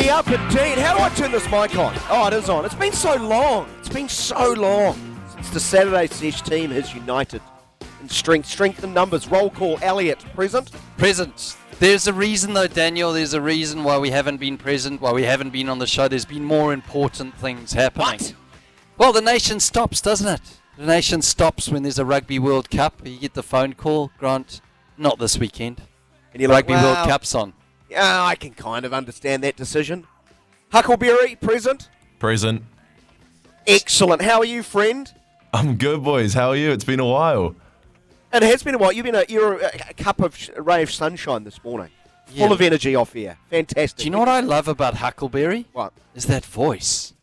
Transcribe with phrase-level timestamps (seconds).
[0.00, 0.78] me up indeed.
[0.78, 1.94] How do I turn this mic on?
[2.08, 2.64] Oh, it is on.
[2.64, 3.68] It's been so long.
[3.80, 4.96] It's been so long
[5.32, 7.42] since the Saturday Sesh team has united
[8.00, 9.28] in strength, strength in numbers.
[9.28, 9.78] Roll call.
[9.82, 10.70] Elliot present.
[10.96, 11.56] Present.
[11.80, 13.12] There's a reason, though, Daniel.
[13.12, 16.08] There's a reason why we haven't been present, why we haven't been on the show.
[16.08, 18.06] There's been more important things happening.
[18.06, 18.34] What?
[18.98, 20.40] Well, the nation stops, doesn't it?
[20.76, 23.00] The nation stops when there's a Rugby World Cup.
[23.04, 24.60] You get the phone call, Grant,
[24.96, 25.82] not this weekend.
[26.32, 27.52] And you're like, Rugby World "Well, Cup's on.
[27.88, 30.06] Yeah, I can kind of understand that decision.
[30.70, 31.88] Huckleberry present.
[32.18, 32.62] Present.
[33.66, 34.22] Excellent.
[34.22, 35.12] How are you, friend?
[35.52, 36.34] I'm good, boys.
[36.34, 36.70] How are you?
[36.70, 37.54] It's been a while.
[38.32, 38.92] And it has been a while.
[38.92, 41.90] You've been a you're a, a cup of sh- ray of sunshine this morning.
[42.36, 43.38] Full of energy off here.
[43.48, 43.98] Fantastic.
[43.98, 45.64] Do you know what I love about Huckleberry?
[45.72, 45.94] What?
[46.14, 47.14] Is that voice.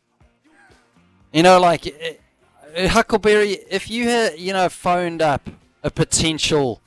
[1.32, 5.48] You know, like uh, uh, Huckleberry, if you had, you know, phoned up
[5.84, 6.82] a potential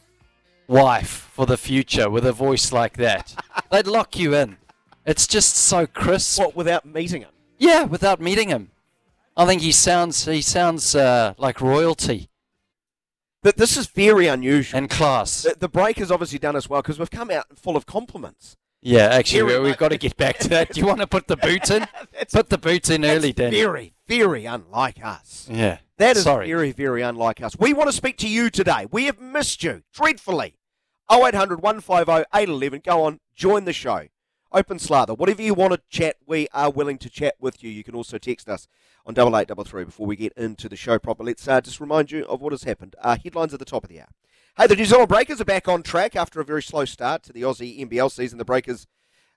[0.69, 3.35] wife for the future with a voice like that,
[3.73, 4.59] they'd lock you in.
[5.07, 6.39] It's just so crisp.
[6.39, 7.31] What without meeting him?
[7.59, 8.71] Yeah, without meeting him.
[9.37, 12.29] I think he sounds he sounds uh, like royalty
[13.43, 14.79] But this is very unusual.
[14.79, 15.43] and class.
[15.43, 18.57] The, the break has obviously done us well because we've come out full of compliments.
[18.81, 20.73] Yeah, actually, Very we, we've got to get back to that.
[20.73, 21.87] Do you want to put the boot in?
[22.33, 23.51] Put the boot in early, Dan.
[23.51, 25.49] Very, very unlike us.
[25.51, 26.47] Yeah, That is Sorry.
[26.47, 27.59] very, very unlike us.
[27.59, 28.87] We want to speak to you today.
[28.93, 30.58] We have missed you dreadfully.
[31.11, 32.83] 0800 150 811.
[32.85, 34.09] Go on, join the show.
[34.51, 35.13] Open slather.
[35.13, 37.71] Whatever you want to chat, we are willing to chat with you.
[37.71, 38.67] You can also text us
[39.05, 41.23] on 8833 before we get into the show proper.
[41.23, 42.97] Let's uh, just remind you of what has happened.
[43.03, 44.09] Uh, headlines at the top of the hour.
[44.57, 47.33] Hey, the New Zealand Breakers are back on track after a very slow start to
[47.33, 48.39] the Aussie NBL season.
[48.39, 48.87] The Breakers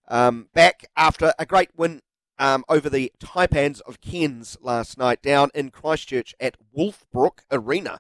[0.07, 2.01] um, back after a great win
[2.39, 7.99] um, over the Taipans of Cairns last night down in Christchurch at Wolfbrook Arena.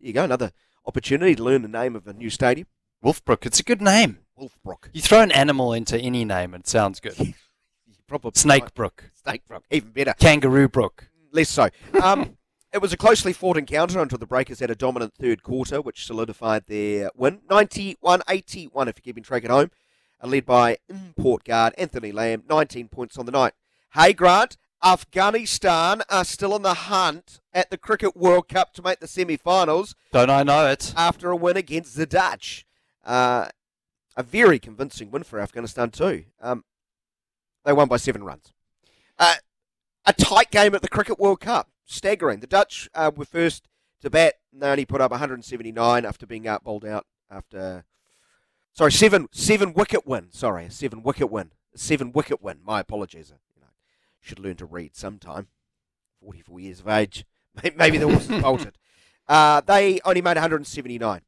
[0.00, 0.52] There you go, another
[0.86, 2.68] opportunity to learn the name of a new stadium.
[3.02, 3.44] Wolfbrook.
[3.46, 4.18] It's a good name.
[4.38, 4.88] Wolfbrook.
[4.92, 7.16] You throw an animal into any name, it sounds good.
[8.06, 10.14] Probably Snakebrook, Snakebrook, even better.
[10.18, 11.08] Kangaroo Brook.
[11.32, 11.70] Less so.
[12.02, 12.36] Um,
[12.72, 16.04] it was a closely fought encounter until the Breakers had a dominant third quarter, which
[16.04, 17.40] solidified their win.
[17.48, 19.70] 91 81 if you're keeping track at home,
[20.20, 23.54] and led by import guard Anthony Lamb, 19 points on the night.
[23.94, 29.00] Hey, Grant, Afghanistan are still on the hunt at the Cricket World Cup to make
[29.00, 30.92] the semi finals Don't I know it?
[30.96, 32.66] after a win against the Dutch.
[33.04, 33.48] Uh,
[34.16, 36.24] a very convincing win for Afghanistan, too.
[36.40, 36.64] Um,
[37.64, 38.52] they won by seven runs.
[39.18, 39.36] Uh,
[40.04, 41.68] a tight game at the Cricket World Cup.
[41.84, 42.40] Staggering.
[42.40, 43.68] The Dutch uh, were first
[44.00, 47.84] to bat, and they only put up 179 after being out bowled out after.
[48.72, 50.28] Sorry, seven seven wicket win.
[50.30, 51.50] Sorry, a seven wicket win.
[51.74, 52.60] A seven wicket win.
[52.64, 53.32] My apologies.
[53.54, 53.68] You know,
[54.20, 55.48] should learn to read sometime.
[56.20, 57.26] 44 years of age.
[57.76, 58.78] Maybe the horse has bolted.
[59.28, 61.20] Uh, they only made 179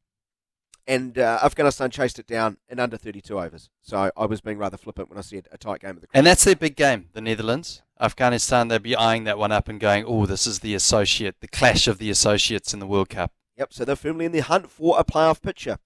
[0.87, 3.69] and uh, Afghanistan chased it down in under 32 overs.
[3.81, 6.07] So I was being rather flippant when I said a tight game of the.
[6.13, 7.81] And that's their big game, the Netherlands.
[7.99, 11.47] Afghanistan, they'd be eyeing that one up and going, oh, this is the associate, the
[11.47, 13.31] clash of the associates in the World Cup.
[13.57, 15.77] Yep, so they're firmly in the hunt for a playoff picture.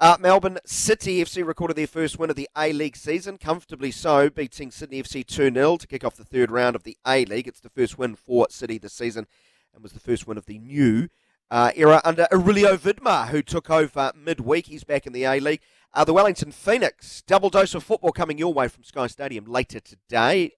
[0.00, 4.30] Uh, Melbourne City FC recorded their first win of the A League season, comfortably so,
[4.30, 7.46] beating Sydney FC 2 0 to kick off the third round of the A League.
[7.46, 9.26] It's the first win for City this season
[9.72, 11.08] and was the first win of the new
[11.52, 14.66] uh, era under Aurelio Vidmar, who took over midweek.
[14.66, 15.60] He's back in the A League.
[15.92, 19.78] Uh, the Wellington Phoenix, double dose of football coming your way from Sky Stadium later
[19.78, 20.52] today.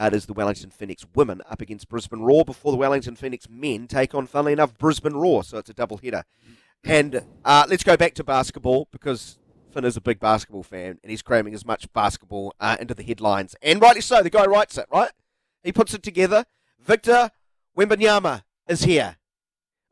[0.00, 3.46] Uh, it is the Wellington Phoenix women up against Brisbane Roar before the Wellington Phoenix
[3.50, 5.44] men take on, funnily enough, Brisbane Roar.
[5.44, 6.24] So it's a double header.
[6.82, 9.38] And uh, let's go back to basketball because
[9.70, 13.02] Finn is a big basketball fan and he's cramming as much basketball uh, into the
[13.02, 13.54] headlines.
[13.60, 15.10] And rightly so, the guy writes it, right?
[15.62, 16.46] He puts it together.
[16.80, 17.32] Victor
[17.76, 19.18] Wembanyama is here.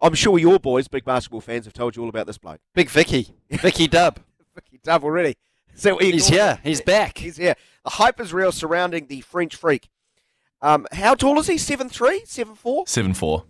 [0.02, 2.60] I'm sure your boys, big basketball fans, have told you all about this bloke.
[2.74, 4.20] Big Vicky, Vicky Dub.
[4.54, 5.36] Vicky Dove already.
[5.74, 6.40] Is that He's call it?
[6.40, 6.58] here.
[6.64, 7.18] He's back.
[7.18, 7.54] He's here.
[7.84, 9.88] The hype is real surrounding the French freak.
[10.62, 11.56] Um, how tall is he?
[11.58, 12.86] Seven three, seven four.
[12.86, 13.44] Seven four.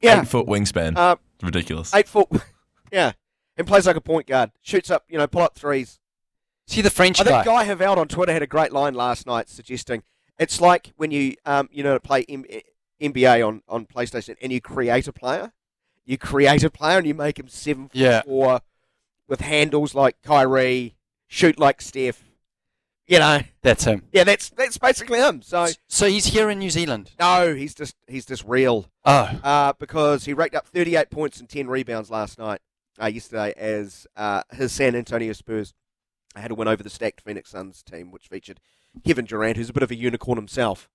[0.00, 0.96] Yeah, Eight foot wingspan.
[0.96, 1.94] uh, Ridiculous.
[1.94, 2.28] eight foot.
[2.92, 3.12] yeah,
[3.56, 4.50] and plays like a point guard.
[4.62, 5.98] Shoots up, you know, pull up threes.
[6.66, 7.64] See the French I think guy.
[7.64, 10.02] Guy Heveldt on Twitter had a great line last night suggesting
[10.38, 12.44] it's like when you, um, you know, play M-
[13.00, 15.52] NBA on, on PlayStation and you create a player.
[16.08, 18.22] You create a player and you make him seven Yeah.
[18.22, 18.62] four
[19.28, 20.96] with handles like Kyrie,
[21.26, 22.24] shoot like Steph.
[23.06, 24.04] You know, That's him.
[24.12, 25.42] yeah, that's that's basically him.
[25.42, 27.10] So So he's here in New Zealand.
[27.20, 28.90] no, he's just he's just real.
[29.04, 32.60] Oh, uh, because he raked up 38 points and 10 rebounds last night,
[33.00, 35.74] uh, yesterday, as uh, his San Antonio Spurs
[36.36, 38.60] had a win over the stacked Phoenix Suns team, which featured
[39.06, 40.88] Kevin Durant, who's a bit of a unicorn himself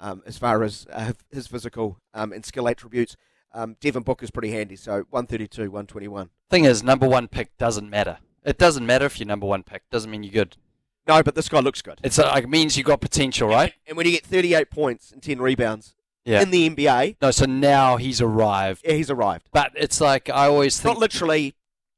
[0.00, 3.16] um, as far as uh, his physical um, and skill attributes.
[3.54, 6.30] Um, Devin Booker's pretty handy, so 132, 121.
[6.50, 8.18] thing is, number one pick doesn't matter.
[8.44, 9.82] It doesn't matter if you're number one pick.
[9.90, 10.56] Doesn't mean you're good.
[11.06, 11.98] No, but this guy looks good.
[12.04, 13.72] It's it means you got potential, right?
[13.86, 16.42] And when you get 38 points and 10 rebounds Yeah.
[16.42, 18.82] in the NBA, No, so now he's arrived.
[18.84, 19.48] yeah, he's arrived.
[19.52, 20.94] But it's like I always think.
[20.94, 21.54] Not literally,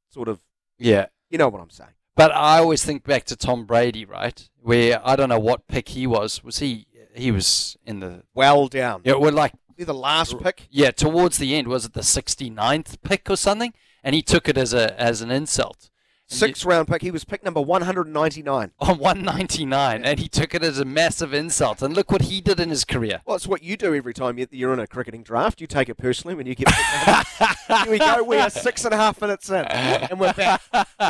[0.09, 0.39] sort of,
[0.79, 1.07] Yeah.
[1.29, 1.91] you know what I'm saying.
[2.17, 4.49] But I always think back to Tom Brady, right?
[4.61, 6.45] Where I don't know what pick he was.
[6.45, 6.87] Was he?
[7.15, 8.23] He was in the.
[8.35, 9.03] Well down.
[9.05, 9.53] Yeah, we're like
[9.85, 10.67] The last pick.
[10.71, 11.69] yeah, towards the end.
[11.69, 13.73] Was it the 69th pick or something?
[14.05, 15.91] And he took it as a as an insult.
[16.31, 17.03] And Sixth round pick.
[17.03, 18.71] He was pick number 199.
[18.81, 21.83] on 199, and he took it as a massive insult.
[21.83, 23.21] And look what he did in his career.
[23.27, 25.61] Well, it's what you do every time you- you're in a cricketing draft.
[25.61, 27.27] You take it personally when you get picked.
[27.85, 28.23] Here we go.
[28.23, 30.63] We are six and a half minutes in, and we're back.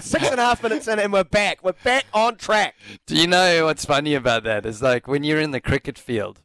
[0.02, 1.58] Six and a half minutes in, and we're back.
[1.62, 2.74] We're back on track.
[3.06, 4.64] Do you know what's funny about that?
[4.64, 6.40] Is like when you're in the cricket field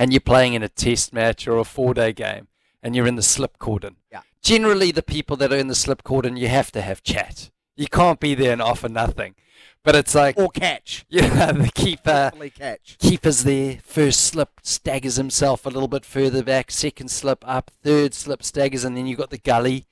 [0.00, 2.48] and you're playing in a test match or a four day game
[2.82, 3.96] and you're in the slip cordon.
[4.10, 4.22] Yeah.
[4.40, 7.50] Generally, the people that are in the slip cordon, you have to have chat.
[7.76, 9.34] You can't be there and offer nothing.
[9.84, 11.04] But it's like, Or catch.
[11.10, 12.10] you know, the keeper.
[12.10, 12.96] Uh, Definitely catch.
[12.98, 13.78] Keeper's there.
[13.84, 16.70] First slip staggers himself a little bit further back.
[16.70, 17.70] Second slip up.
[17.82, 19.86] Third slip staggers, and then you've got the gully.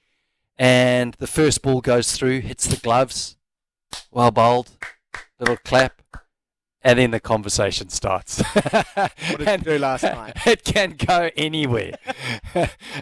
[0.59, 3.37] And the first ball goes through, hits the gloves.
[4.11, 4.71] Well bowled.
[5.39, 6.01] Little clap.
[6.83, 8.41] And then the conversation starts.
[8.53, 10.37] what did you do last night?
[10.47, 11.95] It can go anywhere.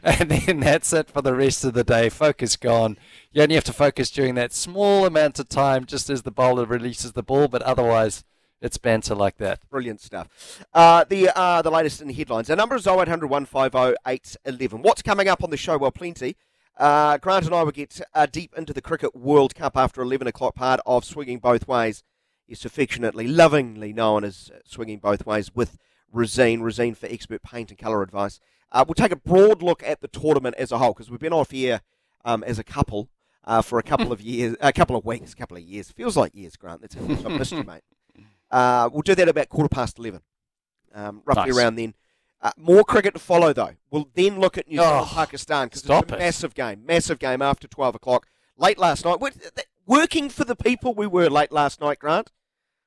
[0.02, 2.08] and then that's it for the rest of the day.
[2.08, 2.96] Focus gone.
[3.32, 6.64] You only have to focus during that small amount of time just as the bowler
[6.64, 8.24] releases the ball, but otherwise
[8.62, 9.60] it's banter like that.
[9.68, 10.64] Brilliant stuff.
[10.72, 12.48] Uh, the uh, the latest in the headlines.
[12.48, 14.82] Our number is 0800 150 811.
[14.82, 15.76] What's coming up on the show?
[15.76, 16.36] Well, plenty.
[16.76, 20.26] Uh, Grant and I will get uh, deep into the Cricket World Cup after 11
[20.26, 22.02] o'clock, part of Swinging Both Ways.
[22.46, 25.78] Yes, affectionately, lovingly known as uh, Swinging Both Ways with
[26.14, 26.60] Resene.
[26.60, 28.38] Resene for expert paint and colour advice.
[28.70, 31.32] Uh, we'll take a broad look at the tournament as a whole because we've been
[31.32, 31.80] off here
[32.24, 33.08] um, as a couple
[33.44, 35.90] uh, for a couple of years, a couple of weeks, a couple of years.
[35.90, 36.80] Feels like years, Grant.
[36.82, 37.82] That's how much I've missed you, mate.
[38.50, 40.20] Uh, we'll do that about quarter past 11,
[40.94, 41.56] um, roughly Nice.
[41.58, 41.94] around then.
[42.40, 43.70] Uh, more cricket to follow, though.
[43.90, 46.10] We'll then look at New Zealand, Oh, Pakistan, because it's a it.
[46.10, 46.84] massive game.
[46.86, 48.26] Massive game after 12 o'clock.
[48.56, 49.18] Late last night.
[49.86, 52.30] Working for the people we were late last night, Grant.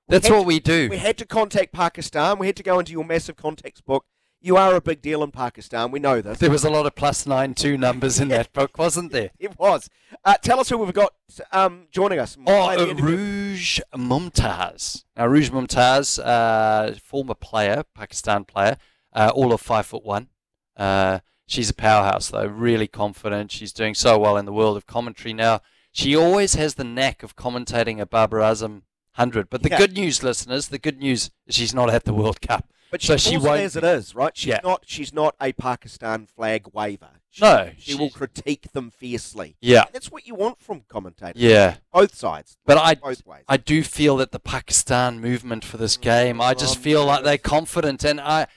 [0.10, 0.90] That's what to- we do.
[0.90, 2.40] We had to contact Pakistan.
[2.40, 4.06] We had to go into your massive contacts book.
[4.42, 5.92] You are a big deal in Pakistan.
[5.92, 6.40] We know this.
[6.40, 9.32] There was a lot of plus nine two numbers in that book, wasn't there?
[9.40, 9.90] It was.
[10.24, 11.14] Uh, tell us who we've got
[11.52, 12.38] um, joining us.
[12.48, 12.78] Oh, uh.
[12.78, 15.04] Urooj Mumtaz.
[15.18, 18.78] Now, Urooj Mumtaz, uh, former player, Pakistan player,
[19.14, 20.30] uh, all of five foot one.
[20.78, 23.52] Uh, she's a powerhouse, though, really confident.
[23.52, 25.60] She's doing so well in the world of commentary now.
[25.92, 28.84] She always has the knack of commentating a Babar Azam
[29.20, 29.50] 100.
[29.50, 29.78] But the Yeah.
[29.78, 32.72] good news, listeners, the good news is she's not at the World Cup.
[32.92, 34.36] But she, so she won't as it is, right?
[34.36, 34.62] She's Yeah.
[34.64, 34.84] not.
[34.88, 37.12] She's not a Pakistan flag waver.
[37.30, 39.56] She, No, she will critique them fiercely.
[39.62, 39.84] Yeah.
[39.94, 41.40] That's what you want from commentators.
[41.40, 41.76] Yeah.
[41.94, 42.58] both sides.
[42.66, 43.44] But I, both ways.
[43.48, 47.24] I do feel that the Pakistan movement for this game, I just Oh, feel like
[47.24, 48.48] they're confident, and I,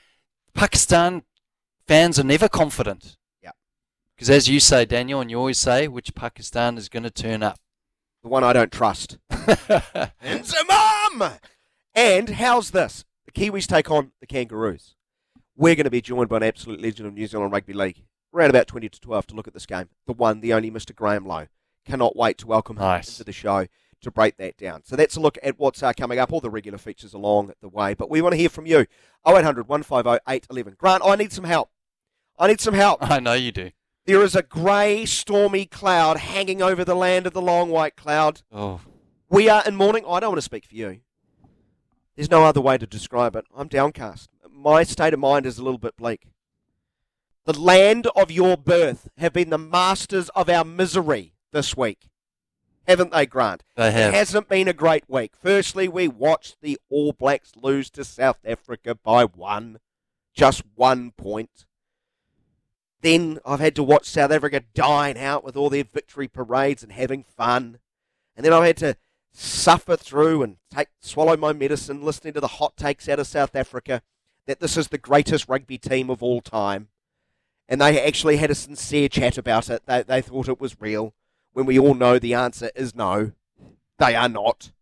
[0.54, 1.24] Pakistan
[1.86, 3.18] fans are never confident.
[3.42, 3.50] Yeah.
[4.16, 7.42] Because as you say, Daniel, and you always say, which Pakistan is going to turn
[7.42, 7.58] up?
[8.22, 9.18] the one I don't trust.
[10.22, 11.38] Inzamam!
[11.94, 13.04] And how's this?
[13.26, 14.94] The Kiwis take on the Kangaroos.
[15.56, 18.50] We're going to be joined by an absolute legend of New Zealand Rugby League, around
[18.50, 19.88] about 20 to 12, to look at this game.
[20.06, 20.94] The one, the only Mr.
[20.94, 21.48] Graham Lowe.
[21.84, 23.08] Cannot wait to welcome him Nice.
[23.08, 23.66] into the show
[24.00, 24.82] to break that down.
[24.84, 27.68] So that's a look at what's uh, coming up, all the regular features along the
[27.68, 27.94] way.
[27.94, 28.86] But we want to hear from you.
[29.26, 30.76] 0800 150 811.
[30.78, 31.70] Grant, I need some help.
[32.38, 32.98] I need some help.
[33.02, 33.70] I know you do.
[34.06, 38.42] There is a grey, stormy cloud hanging over the land of the long white cloud.
[38.52, 38.80] Oh,
[39.32, 40.04] We are in mourning.
[40.06, 41.00] I don't want to speak for you.
[42.16, 43.46] There's no other way to describe it.
[43.56, 44.28] I'm downcast.
[44.50, 46.26] My state of mind is a little bit bleak.
[47.46, 52.10] The land of your birth have been the masters of our misery this week.
[52.86, 53.64] haven't they, Grant?
[53.74, 54.12] They have.
[54.12, 55.32] It hasn't been a great week.
[55.40, 59.78] Firstly, we watched the All Blacks lose to South Africa by one,
[60.34, 61.64] just one point.
[63.00, 66.92] Then I've had to watch South Africa dine out with all their victory parades and
[66.92, 67.78] having fun.
[68.36, 68.96] And then I've had to
[69.32, 73.56] suffer through and take swallow my medicine listening to the hot takes out of South
[73.56, 74.02] Africa
[74.46, 76.88] that this is the greatest rugby team of all time.
[77.68, 79.82] And they actually had a sincere chat about it.
[79.86, 81.14] They, they thought it was real
[81.52, 83.32] when we all know the answer is no.
[83.98, 84.72] They are not.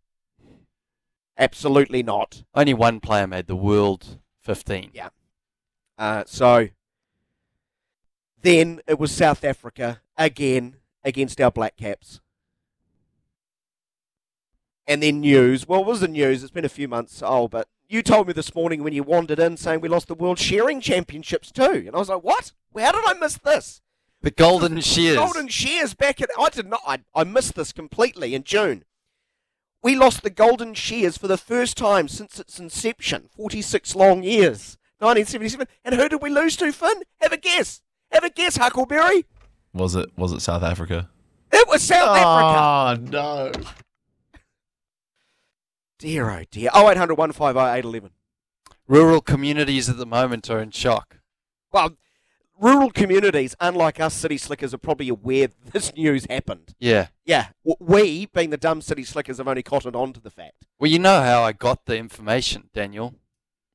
[1.39, 2.43] Absolutely not.
[2.55, 4.91] Only one player made the world 15.
[4.95, 5.11] Yeah.
[5.99, 6.69] Uh, so
[8.43, 12.21] then it was South Africa again against our Black Caps.
[14.87, 15.69] And then news.
[15.69, 16.43] Well, it was the news.
[16.43, 19.39] It's been a few months old, but you told me this morning when you wandered
[19.39, 21.85] in saying we lost the World Shearing Championships too.
[21.87, 22.53] And I was like, what?
[22.77, 23.83] How did I miss this?
[24.23, 25.17] The Golden Shears.
[25.17, 26.31] Golden Shears back at.
[26.39, 26.81] I did not.
[26.87, 28.85] I, I missed this completely in June.
[29.83, 34.77] We lost the Golden Shears for the first time since its inception, 46 long years,
[34.99, 35.67] 1977.
[35.85, 37.03] And who did we lose to, Finn?
[37.21, 37.81] Have a guess.
[38.13, 39.25] Have a guess, Huckleberry.
[39.73, 41.09] Was it was it South Africa?
[41.53, 43.11] It was South Africa.
[43.11, 43.53] Oh no.
[46.01, 46.71] Dear, oh dear.
[46.75, 48.11] 0800 150 811.
[48.89, 51.19] Rural communities at the moment are in shock.
[51.71, 51.99] Well,
[52.59, 56.75] rural communities, unlike us city slickers, are probably aware this news happened.
[56.79, 57.09] Yeah.
[57.27, 60.67] Yeah, we, being the dumb city slickers, have only cottoned on to the fact.
[60.79, 63.15] Well, you know how I got the information, Daniel.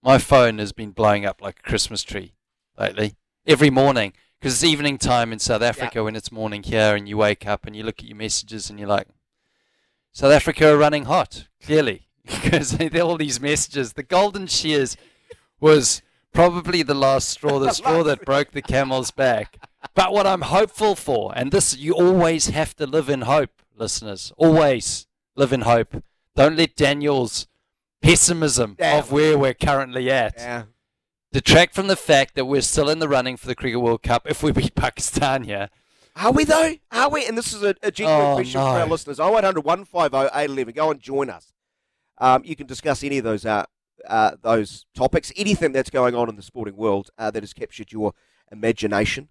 [0.02, 2.34] My phone has been blowing up like a Christmas tree
[2.78, 3.16] lately.
[3.46, 4.14] Every morning.
[4.40, 7.68] Because it's evening time in South Africa when it's morning here, and you wake up
[7.68, 9.08] and you look at your messages and you're like,
[10.12, 12.05] South Africa are running hot, clearly.
[12.44, 13.94] Because all these messages.
[13.94, 14.98] The Golden Shears
[15.60, 16.02] was
[16.34, 19.58] probably the last straw, the straw that broke the camel's back.
[19.94, 24.34] But what I'm hopeful for, and this, you always have to live in hope, listeners.
[24.38, 26.04] Always live in hope.
[26.36, 27.48] Don't let Daniel's
[28.02, 29.00] pessimism Yeah.
[29.00, 30.64] of where we're currently at Yeah.
[31.32, 34.28] detract from the fact that we're still in the running for the Cricket World Cup
[34.30, 35.70] if we beat Pakistan here.
[36.16, 36.74] Are we though?
[36.92, 37.26] Are we?
[37.26, 38.92] And this is a, a genuine Oh, question for our no.
[38.92, 39.20] listeners.
[39.20, 40.74] 0800 150 811.
[40.74, 41.52] Go and join us.
[42.18, 43.66] Um, you can discuss any of those uh,
[44.08, 47.92] uh, those topics, anything that's going on in the sporting world uh, that has captured
[47.92, 48.14] your
[48.52, 49.30] imagination.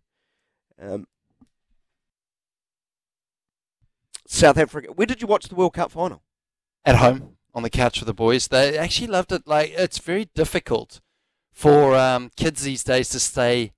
[0.81, 1.07] Um,
[4.27, 4.93] South Africa.
[4.93, 6.23] Where did you watch the World Cup final?
[6.85, 9.47] At home on the couch with the boys, they actually loved it.
[9.47, 11.01] Like it's very difficult
[11.53, 13.73] for um, kids these days to stay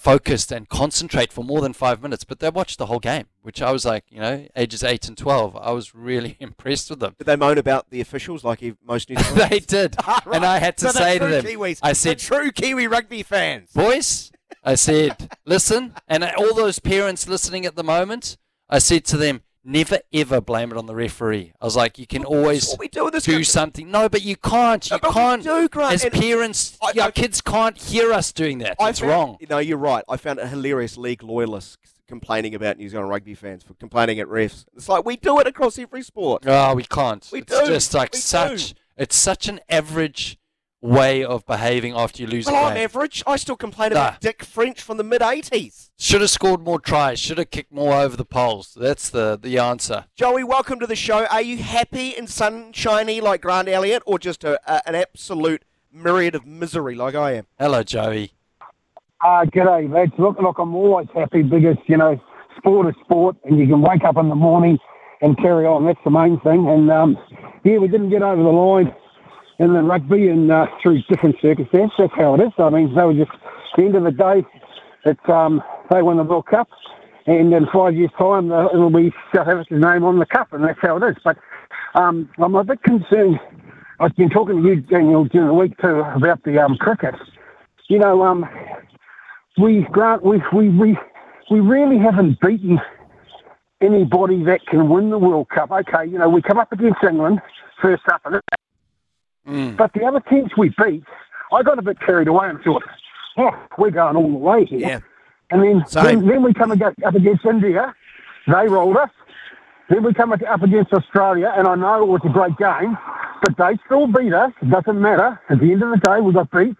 [0.00, 3.60] focused and concentrate for more than five minutes, but they watched the whole game, which
[3.60, 5.54] I was like, you know, ages eight and twelve.
[5.56, 7.14] I was really impressed with them.
[7.18, 9.48] Did they moan about the officials like most New Zealanders?
[9.50, 10.36] they did, Ah, right.
[10.36, 13.22] and I had to So say to them, Kiwis, I the said, true Kiwi rugby
[13.22, 13.70] fans.
[13.72, 14.32] boys,
[14.64, 18.36] I said, listen, and all those parents listening at the moment,
[18.68, 21.52] I said to them, never ever blame it on the referee.
[21.60, 23.90] I was like, you can That's always do do something.
[23.90, 24.90] No, but you can't.
[24.90, 25.42] No, You but we can't.
[25.42, 28.76] do, Grant, As parents, I- your I- kids can't hear us doing that.
[28.80, 29.36] I It's found- wrong.
[29.48, 30.04] No, you're right.
[30.08, 30.96] I found it hilarious.
[30.96, 31.76] League loyalists
[32.08, 34.64] complaining about New Zealand rugby fans for complaining at refs.
[34.74, 36.42] It's like we do it across every sport.
[36.46, 37.28] Oh, we can't.
[37.30, 37.66] We it's do.
[37.66, 38.70] just like We such.
[38.70, 38.74] do.
[38.96, 40.36] It's such an average
[40.82, 42.84] way of behaving after you lose Well, a I'm game.
[42.84, 43.22] average.
[43.26, 44.08] I still complain Nah.
[44.08, 45.90] about Dick French from the mid '80s.
[45.98, 47.18] Should have scored more tries.
[47.18, 48.74] Should have kicked more over the poles.
[48.80, 50.06] That's the the answer.
[50.16, 51.26] Joey, welcome to the show.
[51.26, 56.34] Are you happy and sunshiny like Grant Elliott, or just a, a, an absolute myriad
[56.34, 57.46] of misery like I am?
[57.58, 58.32] Hello, Joey.
[59.22, 60.12] Uh, g'day, lads.
[60.18, 62.18] Look, look, I'm always happy because, you know,
[62.56, 64.78] sport is sport and you can wake up in the morning
[65.20, 65.84] and carry on.
[65.84, 66.66] That's the main thing.
[66.66, 67.18] And, um,
[67.62, 68.94] yeah, we didn't get over the line
[69.60, 71.94] in the rugby and uh, through different circumstances.
[71.98, 72.52] That's how it is.
[72.58, 74.44] I mean, they were just, at the end of the day,
[75.04, 76.68] it's, um, they won the World Cup.
[77.26, 80.64] And in five years' time, uh, it'll be South Africa's name on the cup, and
[80.64, 81.16] that's how it is.
[81.22, 81.36] But
[81.94, 83.38] um, I'm a bit concerned.
[84.00, 87.14] I've been talking to you, Daniel, during the week too, about the um, cricket.
[87.88, 88.48] You know, um,
[89.58, 90.98] we Grant, we we we
[91.50, 92.80] we really haven't beaten
[93.82, 95.70] anybody that can win the World Cup.
[95.70, 97.42] Okay, you know, we come up against England
[97.82, 98.40] first up, and
[99.48, 99.76] Mm.
[99.76, 101.02] but the other teams we beat,
[101.52, 102.84] I got a bit carried away and thought,
[103.38, 104.78] oh, we're going all the way here.
[104.78, 105.00] Yeah.
[105.50, 106.78] And then, then, then we come up
[107.14, 107.94] against India.
[108.46, 109.10] They rolled us.
[109.88, 112.96] Then we come up against Australia, and I know it was a great game,
[113.42, 114.52] but they still beat us.
[114.62, 115.40] It doesn't matter.
[115.48, 116.76] At the end of the day, we got beat.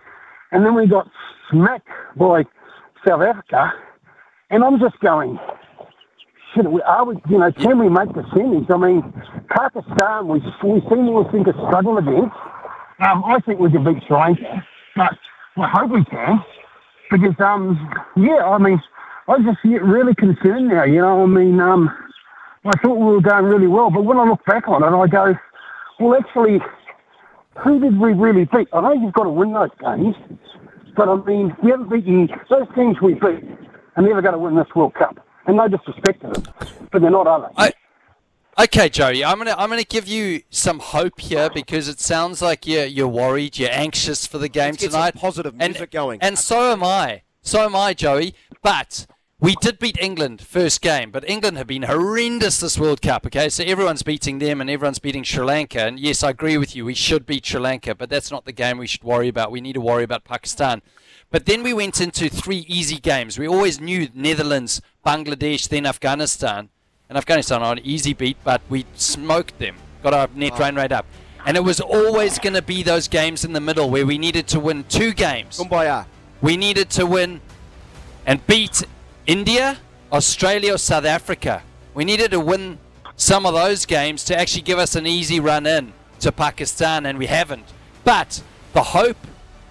[0.53, 1.11] And then we got
[1.51, 2.45] smacked by
[3.07, 3.73] South Africa.
[4.51, 5.41] And I'm just going,
[6.55, 8.71] shit, we- we, you know, can we make the semis?
[8.71, 9.13] I mean,
[9.51, 10.81] Pakistan, we, we
[11.33, 12.37] seem to struggle against.
[13.01, 14.67] Um, I think we can beat Sri Lanka,
[14.97, 15.19] but
[15.57, 16.45] I hope we can.
[17.11, 18.81] Because, um, yeah, I mean,
[19.29, 21.91] I just get really concerned now, you know, I mean, um,
[22.65, 23.91] I thought we were going really well.
[23.91, 25.35] But when I look back on it, I go,
[26.01, 26.61] well, actually,
[27.65, 28.69] who did we really beat?
[28.73, 30.17] I know you've got to win those games,
[30.97, 33.45] but I mean, we haven't beaten those teams we beat
[33.97, 35.19] are never going to win this World Cup.
[35.47, 36.45] And no disrespect to them,
[36.93, 37.65] but they're not, are they?
[37.65, 37.73] I,
[38.59, 42.67] Okay, Joey, I'm gonna I'm gonna give you some hope here because it sounds like
[42.67, 45.15] you're you're worried, you're anxious for the game Let's get tonight.
[45.15, 46.19] some positive and, music going.
[46.21, 47.23] And so am I.
[47.41, 48.35] So am I, Joey.
[48.63, 49.07] But
[49.39, 53.25] we did beat England first game, but England have been horrendous this World Cup.
[53.25, 55.87] Okay, so everyone's beating them and everyone's beating Sri Lanka.
[55.87, 56.85] And yes, I agree with you.
[56.85, 59.51] We should beat Sri Lanka, but that's not the game we should worry about.
[59.51, 60.83] We need to worry about Pakistan.
[61.31, 63.39] But then we went into three easy games.
[63.39, 66.69] We always knew Netherlands, Bangladesh, then Afghanistan
[67.09, 70.93] and Afghanistan on an easy beat, but we smoked them, got our net run rate
[70.93, 71.07] up.
[71.45, 74.47] And it was always going to be those games in the middle where we needed
[74.49, 75.59] to win two games.
[75.59, 76.07] Kumbaya.
[76.41, 77.41] We needed to win
[78.27, 78.85] and beat
[79.27, 79.79] India,
[80.13, 81.63] Australia, or South Africa.
[81.95, 82.79] We needed to win
[83.17, 87.19] some of those games to actually give us an easy run in to Pakistan, and
[87.19, 87.65] we haven't.
[88.05, 88.43] But
[88.73, 89.17] the hope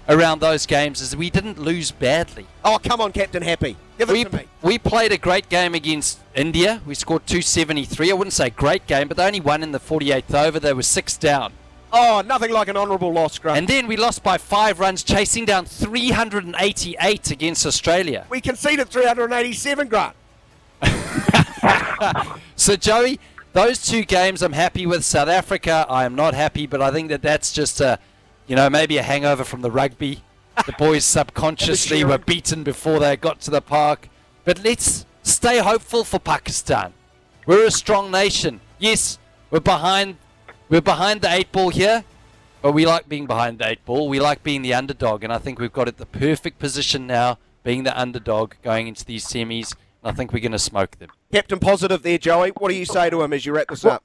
[0.09, 2.47] around those games is we didn't lose badly.
[2.65, 3.77] Oh, come on, Captain Happy.
[3.99, 4.43] Give it We, to me.
[4.63, 6.81] we played a great game against India.
[6.87, 8.09] We scored 273.
[8.09, 10.59] I wouldn't say great game, but they only won in the 48th over.
[10.59, 11.53] They were six down.
[11.91, 13.57] Oh, nothing like an honourable loss, Grant.
[13.57, 18.25] And then we lost by five runs, chasing down 388 against Australia.
[18.29, 20.15] we conceded 387, Grant.
[22.55, 23.19] So, Joey,
[23.53, 25.03] those two games I'm happy with.
[25.03, 27.99] South Africa, I am not happy, but I think that that's just a,
[28.47, 30.21] you know, maybe a hangover from the rugby.
[30.65, 34.09] The boys subconsciously were beaten before they got to the park.
[34.45, 36.93] But let's stay hopeful for Pakistan.
[37.45, 38.61] We're a strong nation.
[38.77, 39.17] Yes,
[39.49, 40.17] we're behind.
[40.69, 42.03] We're behind the eight ball here,
[42.61, 44.07] but we like being behind the eight ball.
[44.07, 47.39] We like being the underdog, and I think we've got it the perfect position now,
[47.63, 49.75] being the underdog going into these semis.
[50.03, 51.09] And I think we're going to smoke them.
[51.31, 52.51] Captain Positive there, Joey.
[52.51, 54.03] What do you say to him as you wrap this up?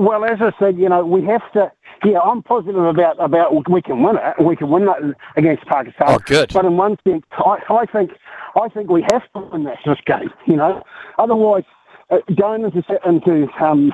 [0.00, 1.70] Well, as I said, you know, we have to.
[2.02, 4.42] Yeah, I'm positive about about we can win it.
[4.42, 4.96] We can win that
[5.36, 6.08] against Pakistan.
[6.08, 6.50] Oh, good.
[6.54, 8.12] But in one sense, I, I think
[8.56, 10.30] I think we have to win this, this game.
[10.46, 10.82] You know,
[11.18, 11.64] otherwise,
[12.08, 13.92] uh, going into into um,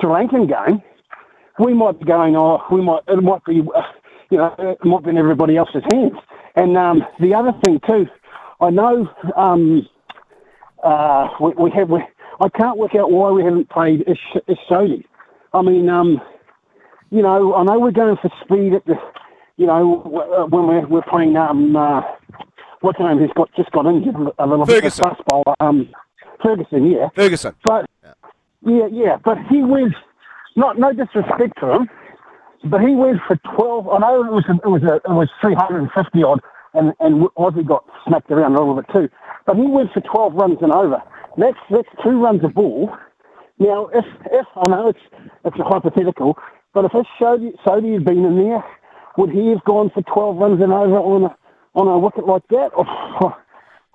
[0.00, 0.80] Sri Lankan game,
[1.58, 2.36] we might be going.
[2.36, 3.02] Oh, we might.
[3.08, 3.62] It might be.
[3.62, 3.82] Uh,
[4.30, 6.18] you know, it might be in everybody else's hands.
[6.54, 8.06] And um, the other thing too,
[8.60, 9.88] I know um,
[10.84, 11.90] uh, we, we have.
[11.90, 12.00] We,
[12.40, 15.04] I can't work out why we haven't played Ish, Ish Sodi.
[15.54, 16.20] I mean, um,
[17.10, 18.94] you know, I know we're going for speed at the,
[19.56, 20.02] you know,
[20.36, 22.00] uh, when we're we're playing um, uh,
[22.80, 23.18] what's her name?
[23.18, 24.82] Who's got just got injured a little Ferguson.
[24.82, 24.94] bit.
[24.94, 25.88] The fast bowler, um,
[26.42, 27.08] Ferguson, yeah.
[27.14, 27.54] Ferguson.
[27.64, 27.86] But
[28.64, 29.94] yeah, yeah, but he went.
[30.54, 31.88] Not no disrespect to him,
[32.64, 33.88] but he went for twelve.
[33.88, 36.40] I know it was a, it was a, it was three hundred and fifty odd,
[36.74, 39.08] and and Aussie got smacked around a little bit too.
[39.46, 41.02] But he went for twelve runs and over.
[41.38, 42.94] That's that's two runs a ball.
[43.62, 44.98] Now, if if I know it's
[45.44, 46.36] it's a hypothetical,
[46.74, 48.64] but if Sodi Sodi had been in there,
[49.16, 51.36] would he have gone for twelve runs and over on a
[51.74, 52.70] on a wicket like that?
[52.76, 53.36] Oh,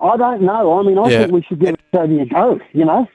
[0.00, 0.78] I don't know.
[0.78, 1.18] I mean, I Yeah.
[1.20, 2.58] think we should give Sodi a go.
[2.72, 3.06] You know,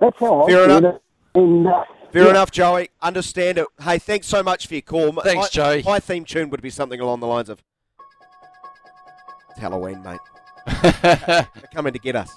[0.00, 0.94] that's how I Fair see enough.
[0.94, 1.02] it.
[1.34, 2.30] And uh, Fair yeah.
[2.30, 2.88] enough, Joey.
[3.02, 3.66] Understand it.
[3.82, 5.12] Hey, thanks so much for your call.
[5.12, 5.82] Thanks, my, Joey.
[5.82, 7.62] My theme tune would be something along the lines of
[9.50, 10.20] It's Halloween, mate.
[11.02, 12.30] They're coming to get us.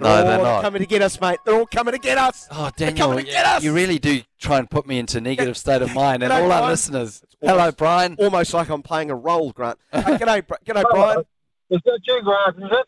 [0.00, 0.62] No, they're all not.
[0.62, 1.38] coming to get us, mate.
[1.44, 2.48] They're all coming to get us.
[2.50, 3.62] Oh, They're Daniel, coming to get us.
[3.64, 6.42] you really do try and put me into a negative state of mind, and G'day,
[6.42, 7.22] all our listeners.
[7.42, 8.16] almost- Hello, Brian.
[8.18, 9.78] Almost like I'm playing a role, Grant.
[9.92, 11.24] Hey, g'day, g'day, Brian.
[11.70, 12.86] Is that you, Grant, is it?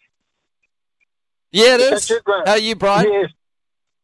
[1.53, 2.05] Yeah, it is.
[2.05, 2.11] Is.
[2.11, 2.47] it, Grant.
[2.49, 3.13] How are you, Brian?
[3.13, 3.31] Yes.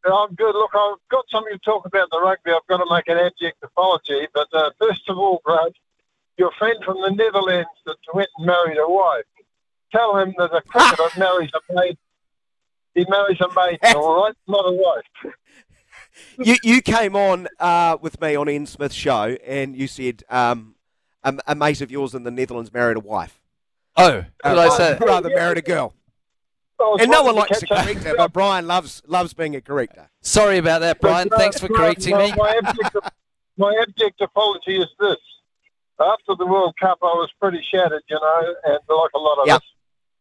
[0.05, 0.53] I'm good.
[0.55, 2.51] Look, I've got something to talk about the rugby.
[2.51, 4.27] I've got to make an abject apology.
[4.33, 5.75] But uh, first of all, Grant,
[6.37, 9.25] your friend from the Netherlands that went and married a wife,
[9.91, 11.97] tell him that a cricketer that marries a maid.
[12.99, 14.35] He marries a maid, all right?
[14.47, 15.33] Not a wife.
[16.37, 20.75] You you came on uh, with me on Ian Smith's show, and you said um,
[21.23, 23.39] a, a mate of yours in the Netherlands married a wife.
[23.95, 24.97] Oh, did Uh, I say?
[24.99, 25.93] rather married a girl.
[26.99, 29.61] And no one likes to a catch up corrector, but Brian loves loves being a
[29.61, 30.09] corrector.
[30.21, 31.27] Sorry about that, Brian.
[31.29, 32.33] But, uh, Thanks for Grant, correcting my, me.
[32.35, 32.95] My abject,
[33.57, 35.17] my abject apology is this.
[36.01, 39.47] After the World Cup, I was pretty shattered, you know, and like a lot of
[39.47, 39.55] Yep.
[39.57, 39.61] us.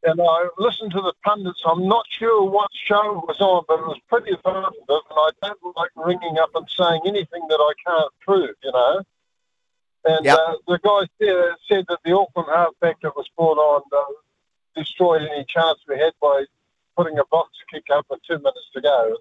[0.05, 1.61] And I listened to the pundits.
[1.67, 4.75] I'm not sure what show it was on, but it was pretty authoritative.
[4.89, 9.03] And I don't like ringing up and saying anything that I can't prove, you know.
[10.05, 10.39] And Yep.
[10.39, 14.05] uh, the guy said, said that the Auckland halfback that was brought on uh,
[14.77, 16.45] destroyed any chance we had by
[16.97, 19.17] putting a box kick up with two minutes to go.